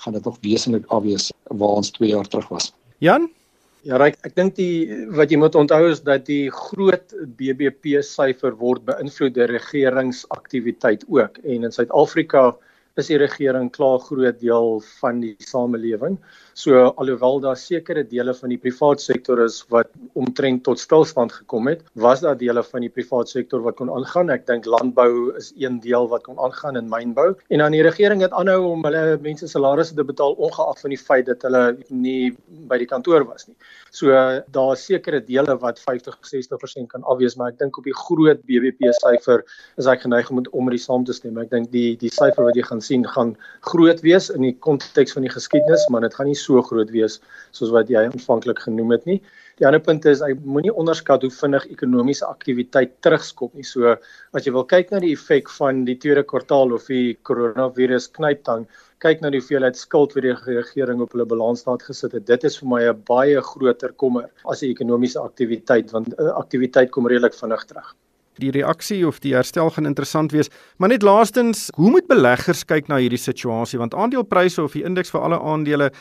gaan 0.04 0.14
dit 0.14 0.24
nog 0.24 0.38
wesentlik 0.44 0.86
afwees 0.94 1.32
waar 1.48 1.80
ons 1.80 1.90
2 1.96 2.12
jaar 2.12 2.28
terug 2.28 2.48
was. 2.52 2.72
Jan, 3.02 3.28
Ja, 3.88 3.96
Ryk, 3.96 4.18
ek 4.28 4.34
dink 4.36 4.52
die 4.58 5.06
wat 5.16 5.30
jy 5.32 5.38
moet 5.40 5.54
onthou 5.56 5.86
is 5.88 6.02
dat 6.04 6.26
die 6.26 6.50
groot 6.52 7.14
BBP 7.38 8.02
syfer 8.04 8.52
word 8.60 8.82
beïnvloed 8.84 9.32
deur 9.38 9.48
regeringsaktiwiteit 9.54 11.06
ook. 11.08 11.38
En 11.40 11.64
in 11.64 11.72
Suid-Afrika 11.72 12.50
is 12.98 13.08
die 13.10 13.18
regering 13.20 13.70
klaar 13.74 14.00
groot 14.02 14.40
deel 14.40 14.78
van 14.98 15.20
die 15.22 15.34
samelewing. 15.46 16.18
So 16.58 16.88
alhoewel 16.98 17.38
daar 17.44 17.56
sekere 17.56 18.02
dele 18.02 18.32
van 18.34 18.50
die 18.50 18.58
privaat 18.58 18.98
sektor 19.00 19.38
is 19.44 19.60
wat 19.70 19.92
omtrent 20.18 20.64
tot 20.66 20.80
stilstand 20.82 21.30
gekom 21.36 21.68
het, 21.70 21.84
was 21.94 22.24
daar 22.24 22.34
dele 22.38 22.64
van 22.66 22.82
die 22.82 22.90
privaat 22.90 23.30
sektor 23.30 23.62
wat 23.62 23.76
kon 23.78 23.92
aangaan. 23.94 24.32
Ek 24.34 24.46
dink 24.48 24.66
landbou 24.66 25.36
is 25.38 25.52
een 25.54 25.78
deel 25.84 26.08
wat 26.10 26.24
kon 26.26 26.40
aangaan 26.42 26.80
en 26.80 26.90
mynbou. 26.90 27.28
En 27.54 27.62
dan 27.62 27.76
die 27.76 27.84
regering 27.86 28.24
het 28.26 28.34
aanhou 28.34 28.72
om 28.72 28.82
hulle 28.88 29.04
mense 29.22 29.46
salarisse 29.46 29.94
te 29.94 30.06
betaal 30.08 30.34
ongeag 30.34 30.82
van 30.82 30.94
die 30.96 30.98
feit 30.98 31.30
dat 31.30 31.46
hulle 31.46 31.62
nie 31.94 32.34
by 32.66 32.80
die 32.82 32.90
kantoor 32.90 33.28
was 33.28 33.46
nie. 33.46 33.54
So 33.94 34.10
daar 34.50 34.74
is 34.74 34.84
sekere 34.90 35.22
dele 35.22 35.54
wat 35.62 35.78
50-60% 35.84 36.90
kan 36.90 37.06
afwees, 37.06 37.38
maar 37.38 37.54
ek 37.54 37.62
dink 37.62 37.78
op 37.78 37.86
die 37.86 37.96
groot 38.02 38.42
BBP 38.50 38.90
syfer 38.98 39.46
is 39.78 39.86
ek 39.86 40.02
geneig 40.08 40.30
om 40.34 40.42
om 40.50 40.74
die 40.74 40.82
saam 40.82 41.06
te 41.06 41.14
stem. 41.14 41.38
Ek 41.38 41.54
dink 41.54 41.70
die 41.70 41.94
die 42.02 42.10
syfer 42.10 42.50
wat 42.50 42.58
jy 42.58 42.66
gaan 42.66 42.82
sien 42.88 43.04
gaan 43.16 43.34
groot 43.70 44.00
wees 44.06 44.30
in 44.34 44.46
die 44.46 44.54
konteks 44.66 45.16
van 45.16 45.26
die 45.26 45.32
geskiedenis, 45.32 45.86
maar 45.92 46.06
dit 46.06 46.16
gaan 46.16 46.30
nie 46.30 46.38
so 46.38 46.62
groot 46.64 46.90
wees 46.94 47.20
soos 47.56 47.74
wat 47.74 47.92
jy 47.92 48.08
aanvanklik 48.08 48.64
genoem 48.66 48.96
het 48.96 49.06
nie. 49.10 49.20
Die 49.58 49.66
ander 49.66 49.82
punt 49.82 50.04
is 50.06 50.20
jy 50.22 50.36
moenie 50.46 50.70
onderskat 50.70 51.24
hoe 51.26 51.32
vinnig 51.34 51.64
ekonomiese 51.74 52.26
aktiwiteit 52.28 52.92
terugskop 53.02 53.56
nie. 53.58 53.66
So 53.66 53.96
as 54.36 54.46
jy 54.46 54.52
wil 54.54 54.66
kyk 54.70 54.92
na 54.94 55.00
die 55.02 55.10
effek 55.16 55.50
van 55.56 55.82
die 55.88 55.96
tweede 55.98 56.22
kwartaal 56.22 56.76
of 56.76 56.86
die 56.86 57.16
koronavirus 57.26 58.06
knyptang, 58.14 58.68
kyk 59.02 59.22
na 59.22 59.32
die 59.34 59.42
hoeveelheid 59.42 59.78
skuld 59.78 60.14
wat 60.14 60.26
die 60.28 60.36
regering 60.46 61.02
op 61.02 61.14
hulle 61.16 61.26
balansstaat 61.26 61.82
gesit 61.90 62.14
het. 62.14 62.28
Dit 62.30 62.46
is 62.46 62.58
vir 62.62 62.70
my 62.70 62.82
'n 62.86 63.02
baie 63.10 63.42
groter 63.52 63.94
kommer 64.04 64.30
as 64.46 64.62
die 64.62 64.70
ekonomiese 64.70 65.18
aktiwiteit 65.22 65.90
want 65.92 66.14
uh, 66.18 66.30
aktiwiteit 66.38 66.94
kom 66.94 67.10
redelik 67.10 67.34
vinnig 67.34 67.66
terug. 67.66 67.96
Die 68.38 68.52
reaksie 68.54 69.06
of 69.06 69.18
die 69.20 69.34
herstel 69.34 69.70
gaan 69.70 69.86
interessant 69.86 70.32
wees. 70.32 70.50
Maar 70.78 70.88
net 70.88 71.02
laastens, 71.02 71.68
hoe 71.76 71.90
moet 71.90 72.06
beleggers 72.06 72.64
kyk 72.64 72.88
na 72.88 73.00
hierdie 73.02 73.20
situasie 73.20 73.78
want 73.78 73.94
aandelepryse 73.94 74.62
of 74.62 74.72
die 74.72 74.84
indeks 74.86 75.10
vir 75.10 75.26
alle 75.26 75.40
aandele 75.40 75.92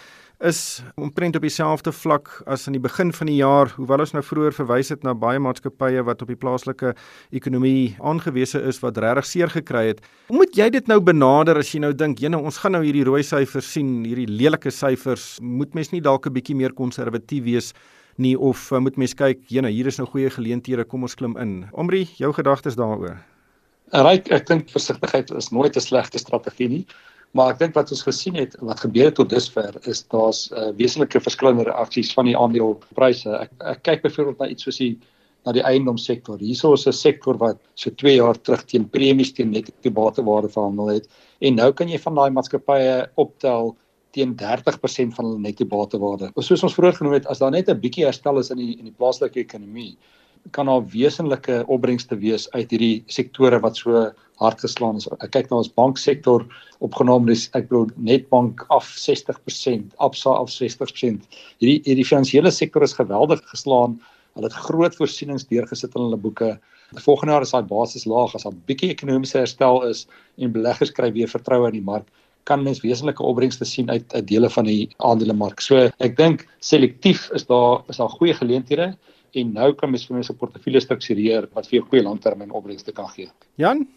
is 0.46 0.84
omtrent 1.02 1.36
op 1.36 1.42
dieselfde 1.42 1.92
vlak 1.92 2.30
as 2.46 2.68
aan 2.68 2.76
die 2.78 2.82
begin 2.82 3.10
van 3.14 3.30
die 3.30 3.40
jaar, 3.40 3.72
hoewel 3.74 4.04
ons 4.04 4.14
nou 4.14 4.22
vroeër 4.22 4.54
verwys 4.54 4.92
het 4.94 5.04
na 5.06 5.16
baie 5.18 5.40
maatskappye 5.42 6.04
wat 6.06 6.22
op 6.22 6.30
die 6.30 6.38
plaaslike 6.38 6.94
ekonomie 7.34 7.96
aangewese 7.98 8.62
is 8.70 8.78
wat 8.84 9.00
regtig 9.02 9.26
seer 9.26 9.50
gekry 9.50 9.88
het. 9.88 10.04
Hoe 10.30 10.38
moet 10.38 10.54
jy 10.58 10.70
dit 10.78 10.88
nou 10.92 11.00
benader 11.02 11.58
as 11.58 11.74
jy 11.74 11.82
nou 11.82 11.94
dink, 11.94 12.22
jene, 12.22 12.38
ons 12.38 12.62
gaan 12.62 12.78
nou 12.78 12.84
hierdie 12.86 13.06
rooi 13.08 13.24
syfers 13.26 13.72
sien, 13.74 14.04
hierdie 14.06 14.30
lelike 14.30 14.72
syfers, 14.72 15.40
moet 15.42 15.74
mens 15.74 15.92
nie 15.92 16.02
dalk 16.06 16.28
'n 16.28 16.34
bietjie 16.34 16.56
meer 16.56 16.74
konservatief 16.74 17.44
wees 17.44 17.74
nie 18.18 18.36
of 18.40 18.72
uh, 18.72 18.80
moet 18.80 18.98
mens 18.98 19.14
kyk, 19.18 19.44
jene, 19.52 19.70
hier 19.74 19.88
is 19.88 19.98
nou 19.98 20.08
goeie 20.08 20.30
geleenthede, 20.30 20.86
kom 20.86 21.04
ons 21.08 21.16
klim 21.16 21.38
in. 21.38 21.66
Omri, 21.74 22.06
jou 22.18 22.32
gedagtes 22.34 22.78
daaroor? 22.80 23.18
Ryk, 23.96 24.32
ek 24.36 24.48
dink 24.48 24.72
versigtigheid 24.74 25.32
is 25.32 25.52
nooit 25.56 25.76
'n 25.76 25.82
slegte 25.82 26.20
strategie 26.20 26.70
nie. 26.70 26.86
Maar 27.36 27.54
ek 27.54 27.60
dink 27.60 27.76
wat 27.76 27.92
ons 27.92 28.04
gesien 28.04 28.36
het, 28.36 28.56
wat 28.60 28.80
gebeur 28.80 29.12
het 29.12 29.16
tot 29.16 29.30
dusver, 29.30 29.76
is 29.88 30.04
daar's 30.12 30.48
uh, 30.52 30.72
wesenlike 30.80 31.20
verskillende 31.20 31.68
reaksies 31.68 32.14
van 32.14 32.26
die 32.26 32.38
aandelepryse. 32.38 33.30
Ek 33.30 33.52
ek 33.60 33.84
kyk 33.84 34.02
byvoorbeeld 34.04 34.40
na 34.40 34.48
iets 34.48 34.64
soos 34.64 34.80
die 34.82 34.98
na 35.48 35.54
die 35.56 35.64
eiendomssektor. 35.64 36.40
Hierso 36.44 36.74
is 36.76 36.88
'n 36.88 36.94
sektor 36.94 37.38
wat 37.40 37.58
so 37.76 37.90
2 37.90 38.16
jaar 38.18 38.36
terug 38.36 38.66
teen 38.66 38.90
premies 38.90 39.32
teen 39.32 39.52
net 39.52 39.72
die 39.82 39.92
batewaarde 39.92 40.50
verhandel 40.50 40.88
het 40.88 41.08
en 41.40 41.56
nou 41.56 41.72
kan 41.72 41.88
jy 41.88 42.00
van 42.04 42.16
daai 42.16 42.32
maatskappye 42.36 43.08
optel 43.16 43.76
teen 44.12 44.36
30% 44.36 45.16
van 45.16 45.26
hulle 45.26 45.40
netto 45.40 45.66
batewaarde. 45.66 46.32
Soos 46.40 46.64
ons 46.64 46.76
vroeër 46.78 47.00
genoem 47.00 47.18
het, 47.18 47.28
as 47.28 47.40
daar 47.40 47.52
net 47.52 47.70
'n 47.70 47.80
bietjie 47.80 48.06
herstel 48.06 48.40
is 48.40 48.52
in 48.52 48.58
die 48.58 48.78
in 48.78 48.86
die 48.86 48.98
plaaslike 48.98 49.40
ekonomie, 49.40 49.98
kan 50.52 50.66
daar 50.66 50.86
wesenlike 50.92 51.64
opbrengste 51.68 52.18
wees 52.18 52.48
uit 52.52 52.72
hierdie 52.72 53.04
sektore 53.08 53.60
wat 53.60 53.78
so 53.78 54.12
hard 54.38 54.60
geslaan 54.62 54.98
is. 54.98 55.08
Ek 55.20 55.32
kyk 55.32 55.50
na 55.50 55.58
ons 55.58 55.72
banksektor 55.74 56.46
opgeneem 56.86 57.30
is 57.30 57.50
ek 57.54 57.70
bedoel 57.70 57.90
Netbank 57.98 58.66
af 58.70 58.86
60%, 58.86 59.96
Absa 59.98 60.30
af 60.30 60.50
60%. 60.50 61.26
Hierdie 61.60 61.82
hierdie 61.86 62.06
finansiële 62.06 62.52
sektor 62.52 62.84
is 62.84 62.94
geweldig 62.94 63.42
geslaan. 63.52 64.00
Hulle 64.36 64.48
het 64.48 64.54
groot 64.68 64.96
voorsienings 64.96 65.48
deurgesit 65.50 65.96
in 65.96 66.02
hulle 66.02 66.18
boeke. 66.18 66.60
Volgende 67.04 67.34
jaar 67.34 67.42
is 67.42 67.52
daai 67.52 67.66
basis 67.68 68.06
laag 68.06 68.36
as 68.36 68.44
daar 68.44 68.54
'n 68.54 68.64
bietjie 68.68 68.94
ekonomiese 68.94 69.40
herstel 69.40 69.84
is 69.90 70.08
en 70.38 70.52
beleggers 70.52 70.92
kry 70.92 71.12
weer 71.12 71.28
vertroue 71.28 71.68
in 71.68 71.74
die 71.74 71.90
mark 71.92 72.08
kan 72.48 72.64
mens 72.64 72.82
wesenlike 72.86 73.24
opbrengste 73.24 73.68
sien 73.68 73.92
uit 73.92 74.16
'n 74.16 74.26
dele 74.26 74.50
van 74.50 74.66
die 74.66 74.90
aandelemark. 74.98 75.62
So 75.62 75.90
ek 76.00 76.18
dink 76.18 76.48
selektief 76.60 77.30
is 77.36 77.46
daar 77.46 77.84
is 77.90 77.98
daar 77.98 78.10
goeie 78.10 78.34
geleenthede 78.34 78.96
en 79.34 79.54
nou 79.54 79.74
kan 79.74 79.92
mens 79.92 80.08
vir 80.08 80.16
mense 80.16 80.34
'n 80.34 80.38
portefeulje 80.38 80.82
struktureer 80.82 81.48
wat 81.54 81.68
vir 81.68 81.80
jou 81.80 81.86
goeie 81.90 82.04
langtermyn 82.04 82.52
opbrengste 82.52 82.92
kan 82.92 83.10
gee. 83.16 83.30
Jan, 83.56 83.88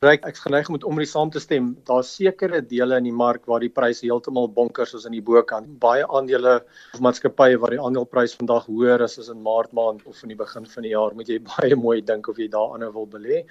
Ryk, 0.00 0.22
ek's 0.24 0.40
geneig 0.40 0.68
om 0.70 0.72
met 0.72 0.84
omrie 0.88 1.04
saam 1.04 1.28
te 1.28 1.40
stem. 1.44 1.76
Daar's 1.84 2.14
sekere 2.16 2.62
dele 2.64 2.96
in 2.96 3.04
die 3.04 3.12
mark 3.12 3.42
waar 3.44 3.60
die 3.60 3.68
pryse 3.68 4.06
heeltemal 4.06 4.48
bonkers 4.48 4.94
is 4.94 5.04
in 5.04 5.12
die 5.12 5.20
bokant. 5.20 5.66
Baie 5.82 6.06
aandele 6.08 6.54
of 6.94 7.02
maatskappye 7.04 7.58
waar 7.60 7.74
die 7.74 7.80
aandeleprys 7.80 8.32
vandag 8.38 8.64
hoër 8.64 9.04
is 9.04 9.18
as 9.20 9.28
in 9.28 9.42
Maart 9.44 9.74
maand 9.76 10.00
of 10.08 10.22
in 10.22 10.32
die 10.32 10.38
begin 10.40 10.64
van 10.64 10.86
die 10.88 10.94
jaar, 10.94 11.12
moet 11.14 11.28
jy 11.28 11.36
baie 11.52 11.76
mooi 11.76 12.00
dink 12.00 12.32
of 12.32 12.40
jy 12.40 12.48
daarin 12.48 12.86
wil 12.94 13.04
belê 13.12 13.42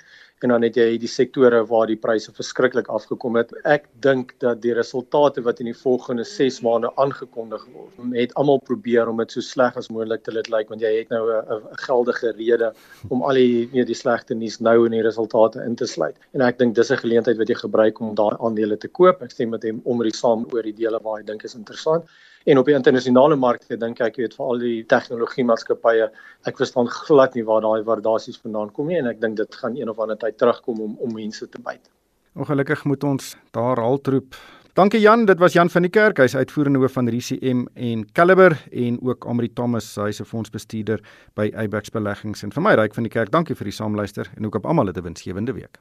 en 0.43 0.53
dan 0.53 0.63
het 0.63 0.77
jy 0.79 0.97
die 1.01 1.09
sektore 1.11 1.59
waar 1.67 1.87
die 1.89 1.97
pryse 1.99 2.31
verskriklik 2.35 2.87
afgekom 2.87 3.35
het. 3.39 3.51
Ek 3.67 3.87
dink 4.03 4.31
dat 4.43 4.61
die 4.63 4.73
resultate 4.77 5.43
wat 5.45 5.59
in 5.59 5.69
die 5.71 5.75
volgende 5.75 6.23
6 6.23 6.61
maande 6.65 6.91
aangekondig 7.01 7.65
word, 7.73 7.99
het 8.15 8.33
almal 8.39 8.61
probeer 8.69 9.09
om 9.11 9.19
dit 9.19 9.35
so 9.35 9.43
sleg 9.45 9.75
as 9.77 9.89
moontlik 9.89 10.23
te 10.23 10.33
laat 10.35 10.47
lyk 10.47 10.55
like, 10.55 10.69
want 10.69 10.85
jy 10.85 10.93
het 10.99 11.09
nou 11.09 11.23
'n 11.27 11.81
geldige 11.85 12.31
rede 12.37 12.73
om 13.09 13.23
al 13.23 13.35
die 13.35 13.69
nie 13.73 13.85
die 13.85 13.95
slegte 13.95 14.35
nuus 14.35 14.59
nou 14.59 14.85
in 14.85 14.91
die 14.91 15.03
resultate 15.03 15.63
in 15.65 15.75
te 15.75 15.85
sluit. 15.85 16.15
En 16.33 16.41
ek 16.41 16.57
dink 16.57 16.75
dis 16.75 16.91
'n 16.91 17.03
geleentheid 17.03 17.37
wat 17.37 17.49
jy 17.49 17.55
gebruik 17.55 17.99
om 17.99 18.15
daai 18.15 18.35
aandele 18.39 18.77
te 18.77 18.87
koop. 18.87 19.21
Ek 19.21 19.31
stem 19.31 19.49
met 19.49 19.63
hom 19.63 19.81
om 19.83 20.01
ry 20.01 20.11
saam 20.11 20.45
oor 20.53 20.63
die 20.63 20.73
dele 20.73 20.99
waar 21.03 21.17
hy 21.17 21.23
dink 21.23 21.43
is 21.43 21.55
interessant. 21.55 22.05
En 22.45 22.57
op 22.57 22.65
die 22.65 22.75
internasionale 22.75 23.35
markte 23.35 23.77
dink 23.77 23.99
ek 23.99 24.15
jy 24.15 24.23
weet 24.23 24.35
vir 24.37 24.45
al 24.45 24.61
die 24.61 24.75
tegnologie 24.87 25.43
maatskappye, 25.43 26.05
ek 26.47 26.61
verstaan 26.61 26.87
glad 26.87 27.35
nie 27.35 27.43
waar 27.43 27.61
daai 27.65 27.83
waardasies 27.83 28.39
vandaan 28.39 28.71
kom 28.71 28.87
nie 28.87 28.99
en 28.99 29.09
ek 29.11 29.19
dink 29.19 29.35
dit 29.37 29.59
gaan 29.61 29.75
een 29.75 29.91
of 29.91 29.99
ander 29.99 30.17
tyd 30.17 30.37
terugkom 30.37 30.79
om 30.85 30.95
om 30.99 31.13
mense 31.13 31.47
te 31.47 31.59
byt. 31.59 31.91
Ongelukkig 32.39 32.85
moet 32.85 33.03
ons 33.03 33.35
daar 33.51 33.81
haltroep. 33.83 34.37
Dankie 34.79 35.01
Jan, 35.01 35.25
dit 35.25 35.39
was 35.39 35.53
Jan 35.53 35.69
van 35.69 35.83
die 35.83 35.91
Kerk, 35.91 36.21
hy's 36.21 36.37
uitvoerende 36.37 36.79
hoof 36.79 36.93
van 36.95 37.09
RCM 37.11 37.65
en 37.75 38.05
Caliber 38.15 38.55
en 38.71 38.99
ook 39.03 39.25
Amri 39.27 39.49
Thomas, 39.51 39.95
hy's 39.99 40.21
'n 40.21 40.29
fondsbestuurder 40.29 41.03
by 41.35 41.51
Eyebax 41.51 41.89
Beleggings 41.89 42.43
en 42.43 42.51
vir 42.51 42.63
my 42.63 42.75
ryk 42.75 42.93
van 42.93 43.03
die 43.03 43.11
kerk. 43.11 43.31
Dankie 43.31 43.55
vir 43.55 43.65
die 43.65 43.75
saamluister 43.75 44.31
en 44.37 44.45
ook 44.45 44.55
op 44.55 44.65
almal 44.65 44.87
'n 44.87 45.03
winsgewende 45.03 45.53
week. 45.53 45.79